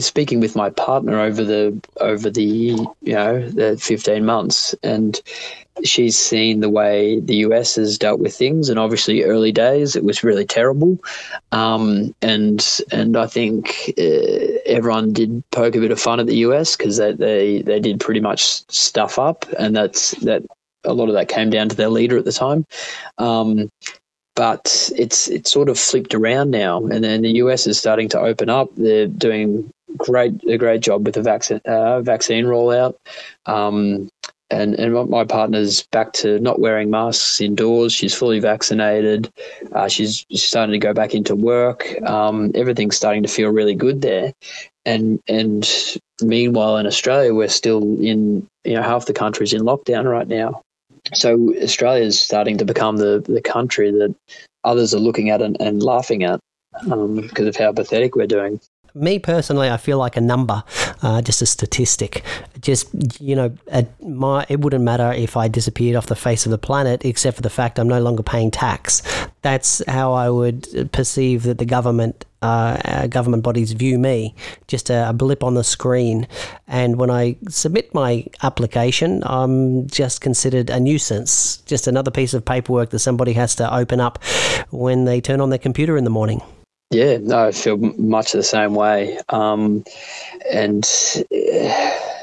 speaking 0.00 0.40
with 0.40 0.56
my 0.56 0.70
partner 0.70 1.20
over 1.20 1.44
the 1.44 1.80
over 2.00 2.30
the 2.30 2.42
you 2.42 2.86
know 3.02 3.48
the 3.48 3.76
15 3.76 4.24
months 4.24 4.74
and 4.82 5.20
she's 5.84 6.18
seen 6.18 6.60
the 6.60 6.70
way 6.70 7.20
the 7.20 7.36
US 7.36 7.76
has 7.76 7.98
dealt 7.98 8.20
with 8.20 8.34
things 8.34 8.68
and 8.68 8.78
obviously 8.78 9.22
early 9.22 9.52
days 9.52 9.94
it 9.94 10.04
was 10.04 10.24
really 10.24 10.44
terrible 10.44 10.98
um, 11.52 12.14
and 12.22 12.80
and 12.90 13.16
I 13.16 13.26
think 13.26 13.92
uh, 13.98 14.58
everyone 14.66 15.12
did 15.12 15.42
poke 15.50 15.76
a 15.76 15.80
bit 15.80 15.90
of 15.90 16.00
fun 16.00 16.20
at 16.20 16.26
the 16.26 16.38
US 16.38 16.76
because 16.76 16.96
they, 16.96 17.12
they 17.12 17.62
they 17.62 17.80
did 17.80 18.00
pretty 18.00 18.20
much 18.20 18.42
stuff 18.70 19.18
up 19.18 19.44
and 19.58 19.76
that's 19.76 20.12
that 20.22 20.42
a 20.84 20.92
lot 20.92 21.08
of 21.08 21.14
that 21.14 21.28
came 21.28 21.50
down 21.50 21.68
to 21.68 21.76
their 21.76 21.88
leader 21.88 22.16
at 22.16 22.24
the 22.24 22.32
time. 22.32 22.64
Um, 23.18 23.68
but 24.36 24.90
it's 24.94 25.28
it's 25.28 25.50
sort 25.50 25.68
of 25.68 25.78
flipped 25.78 26.14
around 26.14 26.50
now, 26.50 26.84
and 26.86 27.02
then 27.02 27.22
the 27.22 27.32
US 27.42 27.66
is 27.66 27.78
starting 27.78 28.08
to 28.10 28.20
open 28.20 28.50
up. 28.50 28.68
They're 28.76 29.06
doing 29.06 29.72
great 29.96 30.32
a 30.48 30.58
great 30.58 30.80
job 30.80 31.04
with 31.04 31.14
the 31.14 31.22
vaccine 31.22 31.60
uh, 31.64 32.00
vaccine 32.00 32.44
rollout. 32.44 32.94
Um, 33.46 34.08
and 34.48 34.74
and 34.74 35.10
my 35.10 35.24
partner's 35.24 35.82
back 35.90 36.12
to 36.14 36.38
not 36.38 36.60
wearing 36.60 36.88
masks 36.88 37.40
indoors. 37.40 37.92
She's 37.92 38.14
fully 38.14 38.38
vaccinated. 38.38 39.28
Uh, 39.72 39.88
she's 39.88 40.24
starting 40.34 40.72
to 40.72 40.78
go 40.78 40.94
back 40.94 41.14
into 41.14 41.34
work. 41.34 42.00
Um, 42.02 42.52
everything's 42.54 42.96
starting 42.96 43.24
to 43.24 43.28
feel 43.28 43.50
really 43.50 43.74
good 43.74 44.02
there. 44.02 44.32
And 44.84 45.20
and 45.26 45.68
meanwhile 46.22 46.76
in 46.76 46.86
Australia, 46.86 47.34
we're 47.34 47.48
still 47.48 47.82
in 48.00 48.46
you 48.64 48.74
know 48.74 48.82
half 48.82 49.06
the 49.06 49.12
country's 49.12 49.52
in 49.52 49.62
lockdown 49.62 50.04
right 50.04 50.28
now 50.28 50.62
so 51.14 51.54
Australia 51.62 52.04
is 52.04 52.20
starting 52.20 52.58
to 52.58 52.64
become 52.64 52.96
the, 52.96 53.22
the 53.26 53.40
country 53.40 53.90
that 53.90 54.14
others 54.64 54.94
are 54.94 55.00
looking 55.00 55.30
at 55.30 55.42
and, 55.42 55.56
and 55.60 55.82
laughing 55.82 56.24
at 56.24 56.40
um, 56.90 57.16
because 57.16 57.46
of 57.46 57.56
how 57.56 57.72
pathetic 57.72 58.16
we're 58.16 58.26
doing. 58.26 58.60
Me 58.96 59.18
personally, 59.18 59.68
I 59.68 59.76
feel 59.76 59.98
like 59.98 60.16
a 60.16 60.22
number, 60.22 60.64
uh, 61.02 61.20
just 61.20 61.42
a 61.42 61.46
statistic. 61.46 62.24
Just 62.60 62.88
you 63.20 63.36
know, 63.36 63.54
my 64.00 64.46
it 64.48 64.60
wouldn't 64.60 64.82
matter 64.82 65.12
if 65.12 65.36
I 65.36 65.48
disappeared 65.48 65.96
off 65.96 66.06
the 66.06 66.16
face 66.16 66.46
of 66.46 66.50
the 66.50 66.58
planet, 66.58 67.04
except 67.04 67.36
for 67.36 67.42
the 67.42 67.50
fact 67.50 67.78
I'm 67.78 67.88
no 67.88 68.00
longer 68.00 68.22
paying 68.22 68.50
tax. 68.50 69.02
That's 69.42 69.82
how 69.86 70.14
I 70.14 70.30
would 70.30 70.90
perceive 70.92 71.42
that 71.42 71.58
the 71.58 71.66
government 71.66 72.24
uh, 72.40 73.06
government 73.08 73.42
bodies 73.42 73.72
view 73.72 73.98
me, 73.98 74.34
just 74.66 74.88
a, 74.88 75.10
a, 75.10 75.12
blip 75.12 75.42
on 75.42 75.54
the 75.54 75.64
screen. 75.64 76.26
And 76.66 76.96
when 76.96 77.10
I 77.10 77.36
submit 77.48 77.92
my 77.94 78.26
application, 78.42 79.22
I'm 79.26 79.86
just 79.88 80.20
considered 80.20 80.70
a 80.70 80.78
nuisance, 80.78 81.58
just 81.58 81.86
another 81.86 82.10
piece 82.10 82.34
of 82.34 82.44
paperwork 82.44 82.90
that 82.90 83.00
somebody 83.00 83.32
has 83.34 83.54
to 83.56 83.74
open 83.74 84.00
up 84.00 84.22
when 84.70 85.04
they 85.04 85.20
turn 85.20 85.40
on 85.40 85.50
their 85.50 85.58
computer 85.58 85.96
in 85.96 86.04
the 86.04 86.10
morning. 86.10 86.40
Yeah, 86.90 87.18
no, 87.18 87.48
I 87.48 87.52
feel 87.52 87.76
much 87.76 88.32
the 88.32 88.42
same 88.42 88.74
way. 88.74 89.18
Um, 89.28 89.84
and. 90.52 90.84
Uh, 91.32 92.15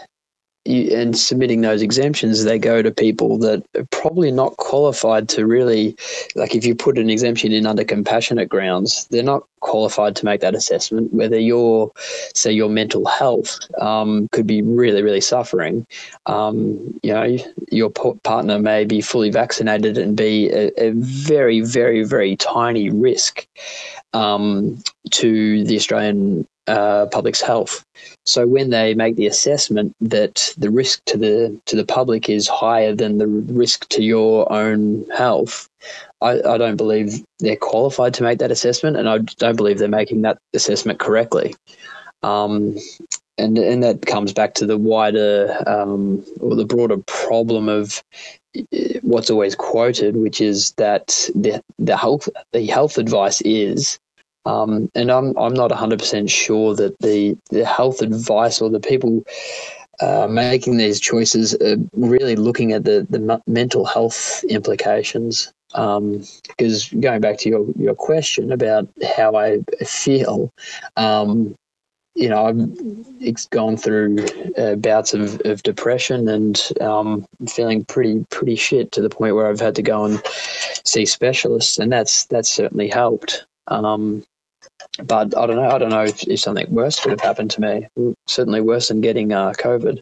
you, 0.66 0.96
and 0.96 1.18
submitting 1.18 1.62
those 1.62 1.82
exemptions, 1.82 2.44
they 2.44 2.58
go 2.58 2.82
to 2.82 2.92
people 2.92 3.38
that 3.40 3.64
are 3.76 3.86
probably 3.86 4.32
not 4.32 4.56
qualified 4.58 5.28
to 5.30 5.46
really, 5.46 5.96
like 6.36 6.56
if 6.56 6.66
you 6.66 6.76
put 6.76 6.98
an 6.98 7.10
exemption 7.10 7.52
in 7.52 7.66
under 7.66 7.84
compassionate 7.84 8.50
grounds, 8.50 9.08
they're 9.12 9.24
not 9.24 9.44
qualified 9.60 10.16
to 10.16 10.26
make 10.26 10.42
that 10.42 10.56
assessment. 10.56 11.14
Whether 11.14 11.40
your, 11.40 11.92
say, 12.34 12.52
your 12.52 12.70
mental 12.70 13.06
health 13.06 13.60
um, 13.80 14.30
could 14.32 14.48
be 14.48 14.62
really, 14.62 15.02
really 15.02 15.22
suffering. 15.22 15.86
Um, 16.26 17.00
you 17.04 17.14
know, 17.14 17.38
your 17.72 17.90
partner 17.90 18.60
may 18.60 18.86
be 18.86 19.02
fully 19.02 19.32
vaccinated 19.32 19.98
and 19.98 20.16
be 20.16 20.50
a, 20.50 20.72
a 20.78 20.92
very, 20.92 21.62
very, 21.62 22.04
very 22.04 22.36
tiny 22.38 22.90
risk 22.90 23.48
um, 24.14 24.82
to 25.12 25.64
the 25.66 25.76
Australian 25.76 26.48
uh, 26.68 27.08
public's 27.08 27.42
health. 27.42 27.84
So 28.26 28.48
when 28.48 28.70
they 28.70 28.94
make 28.94 29.16
the 29.16 29.28
assessment 29.28 29.96
that 30.02 30.54
the 30.58 30.72
risk 30.72 31.04
to 31.06 31.18
the 31.18 31.60
to 31.66 31.76
the 31.76 31.86
public 31.86 32.30
is 32.30 32.48
higher 32.48 32.96
than 32.96 33.18
the 33.18 33.28
risk 33.28 33.88
to 33.90 34.04
your 34.04 34.52
own 34.52 35.06
health, 35.16 35.68
I, 36.22 36.42
I 36.42 36.58
don't 36.58 36.78
believe 36.78 37.24
they're 37.40 37.56
qualified 37.56 38.14
to 38.16 38.24
make 38.24 38.40
that 38.40 38.52
assessment, 38.52 38.98
and 38.98 39.10
I 39.10 39.20
don't 39.20 39.58
believe 39.58 39.80
they're 39.80 39.88
making 39.88 40.22
that 40.22 40.38
assessment 40.54 41.00
correctly. 41.00 41.56
Um, 42.22 42.78
and 43.38 43.58
and 43.58 43.84
that 43.84 44.06
comes 44.06 44.32
back 44.32 44.54
to 44.56 44.66
the 44.66 44.78
wider 44.78 45.62
um, 45.68 46.24
or 46.40 46.56
the 46.56 46.66
broader 46.66 46.98
problem 47.08 47.68
of 47.68 48.02
what's 49.02 49.30
always 49.30 49.56
quoted, 49.56 50.16
which 50.16 50.40
is 50.40 50.72
that 50.74 51.30
the 51.36 51.62
the 51.80 51.98
health 51.98 52.30
the 52.52 52.66
health 52.68 52.98
advice 52.98 53.42
is 53.42 54.00
um, 54.46 54.90
and 54.94 55.12
I'm 55.12 55.38
I'm 55.38 55.54
not 55.54 55.72
100% 55.72 56.30
sure 56.30 56.76
that 56.76 56.98
the 57.00 57.38
the 57.50 57.66
health 57.66 58.02
advice 58.02 58.62
or 58.62 58.70
the 58.70 58.80
people 58.80 59.24
uh, 60.02 60.28
making 60.28 60.78
these 60.78 61.00
choices 61.00 61.56
are 61.56 61.78
really 61.94 62.36
looking 62.36 62.74
at 62.74 62.84
the 62.84 63.08
the 63.10 63.42
mental 63.48 63.86
health 63.86 64.44
implications. 64.50 65.52
Um, 65.76 66.24
because 66.48 66.90
going 66.90 67.22
back 67.22 67.40
to 67.40 67.50
your 67.50 67.66
your 67.78 67.96
question 67.96 68.52
about 68.52 68.88
how 69.16 69.36
I 69.36 69.62
feel, 69.86 70.52
um, 70.98 71.56
you 72.16 72.30
know, 72.30 72.46
I've 72.46 73.50
gone 73.50 73.78
through 73.78 74.24
uh, 74.58 74.76
bouts 74.76 75.16
of, 75.16 75.42
of 75.46 75.64
depression 75.64 76.28
and 76.28 76.62
um, 76.80 77.26
feeling 77.48 77.86
pretty 77.86 78.26
pretty 78.30 78.56
shit 78.56 78.92
to 78.92 79.02
the 79.02 79.10
point 79.10 79.36
where 79.36 79.48
I've 79.48 79.60
had 79.60 79.76
to 79.76 79.82
go 79.82 80.06
and 80.06 80.22
see 80.86 81.06
specialists, 81.06 81.80
and 81.80 81.92
that's 81.92 82.26
that's 82.26 82.52
certainly 82.52 82.90
helped. 82.90 83.46
Um, 83.68 84.24
but 85.04 85.36
I 85.38 85.46
don't 85.46 85.56
know. 85.56 85.70
I 85.70 85.78
don't 85.78 85.90
know 85.90 86.04
if, 86.04 86.24
if 86.28 86.40
something 86.40 86.70
worse 86.70 87.00
could 87.00 87.12
have 87.12 87.22
happened 87.22 87.52
to 87.52 87.62
me. 87.62 87.88
Certainly 88.28 88.62
worse 88.62 88.90
than 88.90 89.02
getting 89.02 89.32
uh, 89.32 89.54
COVID. 89.58 90.00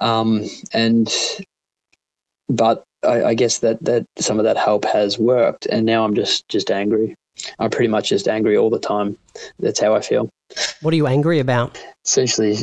Um, 0.00 0.44
and 0.72 1.12
but 2.48 2.84
I, 3.04 3.24
I, 3.24 3.34
guess 3.34 3.58
that 3.58 3.82
that 3.84 4.06
some 4.18 4.38
of 4.38 4.44
that 4.44 4.56
help 4.56 4.84
has 4.84 5.18
worked, 5.18 5.66
and 5.66 5.86
now 5.86 6.04
I'm 6.04 6.14
just 6.14 6.48
just 6.48 6.70
angry. 6.70 7.14
I'm 7.58 7.70
pretty 7.70 7.88
much 7.88 8.08
just 8.08 8.28
angry 8.28 8.56
all 8.56 8.70
the 8.70 8.78
time. 8.78 9.16
That's 9.58 9.80
how 9.80 9.94
I 9.94 10.00
feel. 10.00 10.28
What 10.82 10.94
are 10.94 10.96
you 10.96 11.06
angry 11.06 11.38
about? 11.38 11.82
Essentially, 12.04 12.58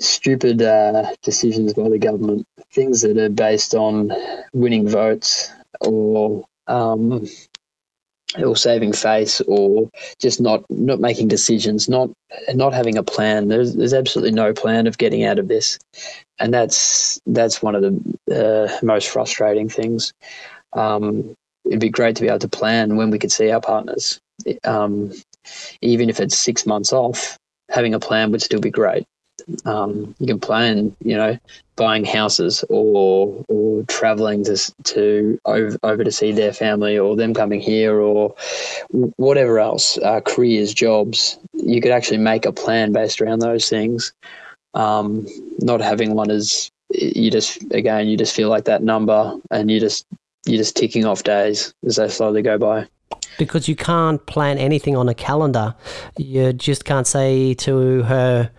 stupid 0.00 0.62
uh, 0.62 1.14
decisions 1.22 1.74
by 1.74 1.88
the 1.88 1.98
government, 1.98 2.46
things 2.72 3.02
that 3.02 3.16
are 3.16 3.28
based 3.28 3.74
on 3.74 4.12
winning 4.52 4.88
votes 4.88 5.52
or 5.80 6.44
um, 6.66 7.26
or 8.38 8.56
saving 8.56 8.92
face 8.92 9.40
or 9.42 9.90
just 10.18 10.40
not 10.40 10.64
not 10.70 11.00
making 11.00 11.28
decisions 11.28 11.88
not 11.88 12.10
not 12.54 12.72
having 12.72 12.96
a 12.96 13.02
plan. 13.02 13.48
There's 13.48 13.74
there's 13.74 13.94
absolutely 13.94 14.32
no 14.32 14.52
plan 14.52 14.86
of 14.86 14.98
getting 14.98 15.24
out 15.24 15.38
of 15.38 15.48
this. 15.48 15.78
And 16.38 16.52
that's 16.52 17.20
that's 17.26 17.62
one 17.62 17.74
of 17.74 17.82
the 17.82 18.68
uh, 18.72 18.78
most 18.84 19.08
frustrating 19.08 19.68
things. 19.68 20.12
Um, 20.72 21.34
it'd 21.64 21.80
be 21.80 21.90
great 21.90 22.16
to 22.16 22.22
be 22.22 22.28
able 22.28 22.38
to 22.40 22.48
plan 22.48 22.96
when 22.96 23.10
we 23.10 23.18
could 23.18 23.32
see 23.32 23.50
our 23.50 23.60
partners. 23.60 24.18
Um, 24.64 25.12
even 25.80 26.08
if 26.08 26.20
it's 26.20 26.38
six 26.38 26.66
months 26.66 26.92
off 26.92 27.36
having 27.68 27.94
a 27.94 28.00
plan 28.00 28.30
would 28.30 28.42
still 28.42 28.60
be 28.60 28.70
great 28.70 29.04
um, 29.64 30.14
you 30.18 30.26
can 30.26 30.40
plan, 30.40 30.94
you 31.00 31.16
know, 31.16 31.38
buying 31.76 32.04
houses 32.04 32.64
or 32.68 33.44
or 33.48 33.82
traveling 33.84 34.44
to 34.44 34.56
to 34.84 35.38
over, 35.44 35.78
over 35.82 36.04
to 36.04 36.12
see 36.12 36.32
their 36.32 36.52
family 36.52 36.98
or 36.98 37.16
them 37.16 37.34
coming 37.34 37.60
here 37.60 38.00
or 38.00 38.34
whatever 39.16 39.58
else, 39.58 39.98
uh, 39.98 40.20
careers, 40.20 40.74
jobs. 40.74 41.38
You 41.54 41.80
could 41.80 41.92
actually 41.92 42.18
make 42.18 42.44
a 42.44 42.52
plan 42.52 42.92
based 42.92 43.20
around 43.20 43.40
those 43.40 43.68
things. 43.68 44.12
Um, 44.74 45.26
not 45.58 45.80
having 45.80 46.14
one 46.14 46.30
is 46.30 46.70
you 46.90 47.30
just 47.30 47.62
again 47.72 48.08
you 48.08 48.16
just 48.16 48.34
feel 48.34 48.48
like 48.48 48.64
that 48.64 48.82
number, 48.82 49.34
and 49.50 49.70
you 49.70 49.80
just 49.80 50.06
you're 50.46 50.58
just 50.58 50.76
ticking 50.76 51.04
off 51.04 51.22
days 51.22 51.72
as 51.86 51.96
they 51.96 52.08
slowly 52.08 52.42
go 52.42 52.58
by. 52.58 52.86
Because 53.38 53.68
you 53.68 53.76
can't 53.76 54.24
plan 54.26 54.58
anything 54.58 54.96
on 54.96 55.08
a 55.08 55.14
calendar. 55.14 55.74
You 56.18 56.52
just 56.52 56.84
can't 56.84 57.06
say 57.06 57.54
to 57.54 58.02
her, 58.02 58.50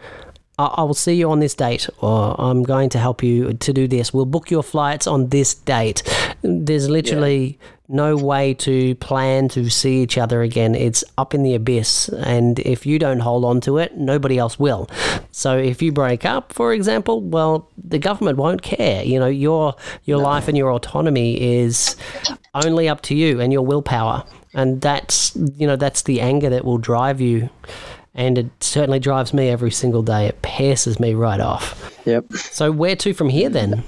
I 0.60 0.84
will 0.84 0.94
see 0.94 1.16
you 1.16 1.32
on 1.32 1.40
this 1.40 1.56
date, 1.56 1.90
or 2.00 2.40
I'm 2.40 2.62
going 2.62 2.90
to 2.90 3.00
help 3.00 3.24
you 3.24 3.54
to 3.54 3.74
do 3.74 3.88
this. 3.88 4.14
We'll 4.14 4.28
book 4.28 4.52
your 4.52 4.62
flights 4.62 5.08
on 5.08 5.30
this 5.30 5.56
date. 5.56 6.04
There's 6.44 6.88
literally 6.88 7.58
yeah. 7.60 7.68
no 7.88 8.16
way 8.16 8.54
to 8.56 8.94
plan 8.96 9.50
to 9.50 9.68
see 9.72 10.04
each 10.04 10.16
other 10.16 10.44
again. 10.44 10.76
It's 10.76 11.04
up 11.18 11.34
in 11.34 11.42
the 11.42 11.56
abyss, 11.56 12.08
and 12.08 12.60
if 12.60 12.86
you 12.86 13.00
don't 13.00 13.22
hold 13.22 13.46
on 13.46 13.62
to 13.62 13.80
it, 13.80 13.98
nobody 13.98 14.38
else 14.38 14.60
will. 14.60 14.88
So 15.32 15.58
if 15.58 15.82
you 15.82 15.92
break 15.92 16.24
up, 16.24 16.54
for 16.54 16.72
example, 16.72 17.22
well, 17.22 17.68
the 17.84 17.98
government 17.98 18.38
won't 18.38 18.62
care. 18.62 19.04
You 19.04 19.20
know, 19.20 19.28
your 19.28 19.74
your 20.04 20.20
no. 20.20 20.24
life 20.26 20.48
and 20.48 20.56
your 20.56 20.72
autonomy 20.72 21.62
is 21.62 21.96
only 22.54 22.88
up 22.88 23.02
to 23.04 23.16
you 23.16 23.42
and 23.42 23.52
your 23.52 23.64
willpower, 23.64 24.24
and 24.54 24.82
that's 24.82 25.36
you 25.36 25.66
know 25.66 25.78
that's 25.78 26.04
the 26.04 26.22
anger 26.22 26.52
that 26.52 26.64
will 26.64 26.78
drive 26.78 27.20
you 27.20 27.50
and 28.16 28.38
it 28.38 28.48
certainly 28.62 29.00
drives 29.00 29.34
me 29.34 29.50
every 29.50 29.72
single 29.72 30.04
day. 30.04 30.28
It 30.28 30.42
pierces 30.42 31.00
me 31.00 31.14
right 31.14 31.40
off. 31.40 32.00
Yep. 32.06 32.34
So 32.34 32.72
where 32.72 32.96
to 32.98 33.14
from 33.14 33.30
here 33.30 33.50
then? 33.50 33.84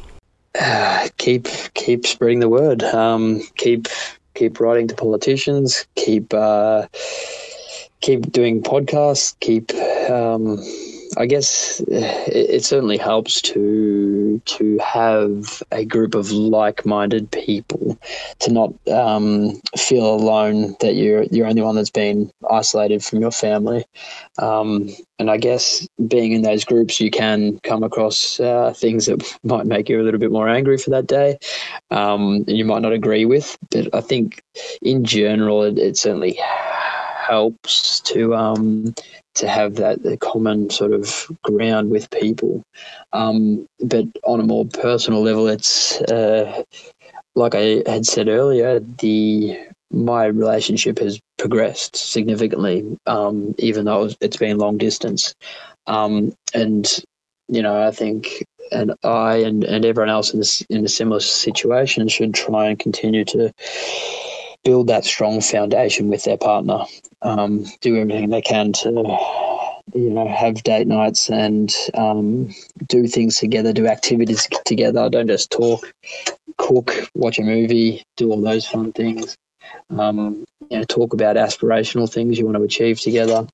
Uh, 0.60 1.10
keep 1.18 1.48
keep 1.74 2.06
spreading 2.06 2.40
the 2.40 2.50
word. 2.50 2.84
Um, 2.84 3.42
keep 3.58 3.88
keep 4.36 4.60
writing 4.60 4.88
to 4.88 4.96
politicians. 4.96 5.86
Keep 5.96 6.34
uh, 6.34 6.88
keep 8.02 8.32
doing 8.32 8.64
podcasts. 8.64 9.36
Keep 9.42 9.74
um, 10.10 10.58
I 11.18 11.26
guess 11.26 11.80
it, 11.82 12.50
it, 12.50 12.66
certainly 12.66 12.98
helps 12.98 13.42
to 13.42 14.42
to 14.46 14.78
have 14.80 15.64
a 15.72 15.86
group 15.86 16.16
of 16.16 16.32
like-minded 16.32 17.32
people 17.32 17.98
to 18.40 18.52
not 18.52 18.74
um, 18.90 19.62
feel 19.78 20.14
alone 20.14 20.76
that 20.82 20.96
you're 20.96 21.24
you're 21.24 21.48
only 21.48 21.62
one 21.62 21.76
that's 21.76 21.90
been 21.90 22.32
isolated 22.50 23.04
from 23.04 23.20
your 23.22 23.32
family. 23.32 23.86
Um, 24.38 24.90
and 25.18 25.32
I 25.32 25.38
guess 25.38 25.88
being 26.08 26.34
in 26.34 26.42
those 26.42 26.66
groups, 26.66 27.00
you 27.00 27.10
can 27.10 27.60
come 27.60 27.84
across 27.84 28.40
uh, 28.40 28.74
things 28.76 29.06
that 29.06 29.24
might 29.44 29.66
make 29.66 29.90
you 29.90 30.02
a 30.02 30.04
little 30.04 30.20
bit 30.20 30.32
more 30.32 30.50
angry 30.50 30.78
for 30.78 30.90
that 30.90 31.08
day, 31.08 31.38
um, 31.92 32.44
you 32.48 32.66
might 32.66 32.82
not 32.82 32.94
agree 32.94 33.26
with. 33.26 33.58
But 33.72 33.94
I 33.94 34.02
think, 34.02 34.44
in 34.82 35.06
general, 35.06 35.64
it, 35.64 35.78
it 35.78 35.98
certainly 35.98 36.38
helps 37.28 38.00
to 38.02 38.36
um, 38.36 38.94
to 39.36 39.48
have 39.48 39.76
that 39.76 40.18
common 40.22 40.70
sort 40.70 40.94
of 40.94 41.28
ground 41.44 41.90
with 41.90 42.10
people. 42.10 42.64
Um, 43.14 43.68
but 43.80 44.06
on 44.24 44.40
a 44.40 44.44
more 44.44 44.66
personal 44.66 45.22
level, 45.22 45.48
it's 45.48 46.00
uh, 46.02 46.64
like 47.36 47.56
I 47.56 47.84
had 47.86 48.06
said 48.06 48.28
earlier, 48.28 48.80
the 48.80 49.58
my 49.92 50.26
relationship 50.26 51.00
has 51.00 51.20
progressed 51.38 51.96
significantly, 51.96 52.98
um, 53.06 53.56
even 53.58 53.86
though 53.86 54.10
it's 54.22 54.38
been 54.38 54.58
long 54.58 54.78
distance. 54.78 55.34
Um, 55.88 56.34
and 56.54 56.88
you 57.48 57.62
know, 57.62 57.86
I 57.86 57.92
think 57.92 58.46
and 58.72 58.94
I 59.04 59.38
and, 59.38 59.64
and 59.64 59.86
everyone 59.86 60.10
else 60.10 60.34
in 60.34 60.40
this 60.40 60.62
in 60.70 60.84
a 60.86 60.90
similar 60.90 61.20
situation 61.20 62.08
should 62.08 62.34
try 62.34 62.68
and 62.68 62.80
continue 62.80 63.26
to 63.26 63.54
build 64.66 64.88
that 64.88 65.06
strong 65.06 65.40
foundation 65.40 66.10
with 66.10 66.24
their 66.24 66.38
partner. 66.38 66.80
Um, 67.22 67.66
do 67.82 67.96
everything 67.96 68.30
they 68.30 68.42
can 68.42 68.74
to, 68.74 68.90
you 69.94 70.10
know, 70.10 70.28
have 70.28 70.64
date 70.64 70.88
nights 70.88 71.30
and 71.30 71.74
um, 71.94 72.54
do 72.88 73.08
things 73.08 73.38
together, 73.38 73.72
do 73.72 73.88
activities 73.88 74.48
together. 74.66 75.10
Don't 75.10 75.28
just 75.28 75.52
talk, 75.52 75.90
cook, 76.58 76.92
watch 77.14 77.40
a 77.40 77.44
movie, 77.44 78.04
do 78.18 78.32
all 78.32 78.42
those 78.42 78.68
fun 78.68 78.92
things. 78.92 79.38
Um, 79.90 80.44
you 80.70 80.80
know, 80.80 80.84
talk 80.86 81.14
about 81.14 81.36
aspirational 81.36 82.12
things 82.12 82.38
you 82.38 82.46
want 82.46 82.58
to 82.58 82.64
achieve 82.64 83.00
together, 83.00 83.48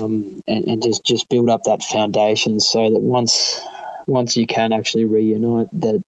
um, 0.00 0.40
and, 0.46 0.64
and 0.64 0.82
just 0.82 1.04
just 1.04 1.28
build 1.28 1.48
up 1.48 1.62
that 1.64 1.82
foundation 1.82 2.60
so 2.60 2.90
that 2.90 3.00
once 3.00 3.60
once 4.06 4.36
you 4.36 4.46
can 4.46 4.72
actually 4.72 5.04
reunite, 5.04 5.68
that 5.72 6.02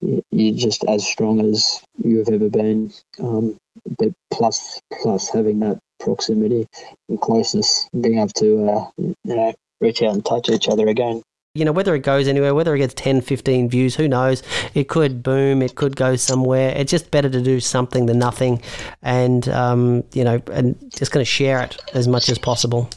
you're 0.00 0.54
just 0.54 0.84
as 0.84 1.06
strong 1.06 1.40
as 1.40 1.82
you 2.02 2.18
have 2.18 2.28
ever 2.28 2.48
been. 2.48 2.92
Um, 3.18 3.56
but 3.98 4.12
plus, 4.30 4.80
plus 5.02 5.28
having 5.28 5.60
that 5.60 5.78
proximity 6.00 6.66
and 7.08 7.20
closeness, 7.20 7.88
being 8.00 8.18
able 8.18 8.28
to 8.28 8.68
uh, 8.68 8.86
you 8.98 9.14
know, 9.24 9.52
reach 9.80 10.02
out 10.02 10.14
and 10.14 10.24
touch 10.24 10.48
each 10.48 10.68
other 10.68 10.88
again. 10.88 11.22
You 11.56 11.64
know, 11.64 11.70
whether 11.70 11.94
it 11.94 12.00
goes 12.00 12.26
anywhere, 12.26 12.52
whether 12.52 12.74
it 12.74 12.78
gets 12.78 12.94
10, 12.94 13.20
15 13.20 13.68
views, 13.68 13.94
who 13.94 14.08
knows? 14.08 14.42
It 14.74 14.88
could 14.88 15.22
boom, 15.22 15.62
it 15.62 15.76
could 15.76 15.94
go 15.94 16.16
somewhere. 16.16 16.74
It's 16.76 16.90
just 16.90 17.12
better 17.12 17.30
to 17.30 17.40
do 17.40 17.60
something 17.60 18.06
than 18.06 18.18
nothing. 18.18 18.60
And, 19.02 19.48
um, 19.50 20.02
you 20.12 20.24
know, 20.24 20.42
and 20.50 20.76
just 20.96 21.12
going 21.12 21.22
to 21.22 21.30
share 21.30 21.62
it 21.62 21.78
as 21.94 22.08
much 22.08 22.28
as 22.28 22.38
possible. 22.38 22.90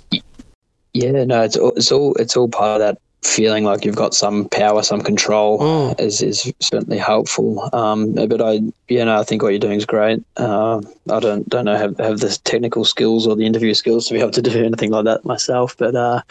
Yeah, 0.93 1.23
no, 1.25 1.43
it's 1.43 1.55
all, 1.55 1.71
it's 1.75 1.91
all 1.91 2.15
it's 2.15 2.35
all 2.35 2.49
part 2.49 2.81
of 2.81 2.87
that 2.87 2.99
feeling 3.27 3.63
like 3.63 3.83
you've 3.83 3.95
got 3.95 4.13
some 4.13 4.47
power, 4.49 4.81
some 4.81 5.01
control 5.01 5.59
mm. 5.59 5.99
is, 5.99 6.21
is 6.21 6.51
certainly 6.59 6.97
helpful. 6.97 7.69
Um, 7.73 8.13
but 8.13 8.41
I, 8.41 8.61
you 8.87 9.03
know, 9.03 9.19
I 9.19 9.23
think 9.23 9.43
what 9.43 9.49
you're 9.49 9.59
doing 9.59 9.77
is 9.77 9.85
great. 9.85 10.23
Uh, 10.37 10.81
I 11.11 11.19
don't 11.19 11.47
don't 11.49 11.65
know 11.65 11.77
have 11.77 11.97
have 11.97 12.19
the 12.19 12.29
technical 12.43 12.85
skills 12.85 13.27
or 13.27 13.35
the 13.35 13.45
interview 13.45 13.73
skills 13.73 14.07
to 14.07 14.13
be 14.13 14.19
able 14.19 14.31
to 14.31 14.41
do 14.41 14.63
anything 14.65 14.91
like 14.91 15.05
that 15.05 15.25
myself. 15.25 15.75
But 15.77 15.95
uh, 15.95 16.21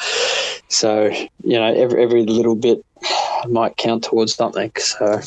so 0.69 1.11
you 1.45 1.59
know, 1.59 1.73
every 1.75 2.03
every 2.03 2.25
little 2.25 2.57
bit 2.57 2.85
might 3.49 3.77
count 3.77 4.05
towards 4.05 4.35
something. 4.35 4.73
So. 4.77 5.21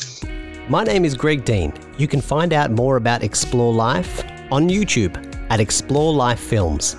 My 0.68 0.84
name 0.84 1.04
is 1.04 1.16
Greg 1.16 1.44
Dean. 1.44 1.72
You 1.98 2.06
can 2.06 2.20
find 2.20 2.52
out 2.52 2.70
more 2.70 2.96
about 2.96 3.24
Explore 3.24 3.72
Life 3.72 4.22
on 4.52 4.68
YouTube 4.68 5.16
at 5.50 5.58
Explore 5.58 6.12
Life 6.12 6.38
Films. 6.38 6.96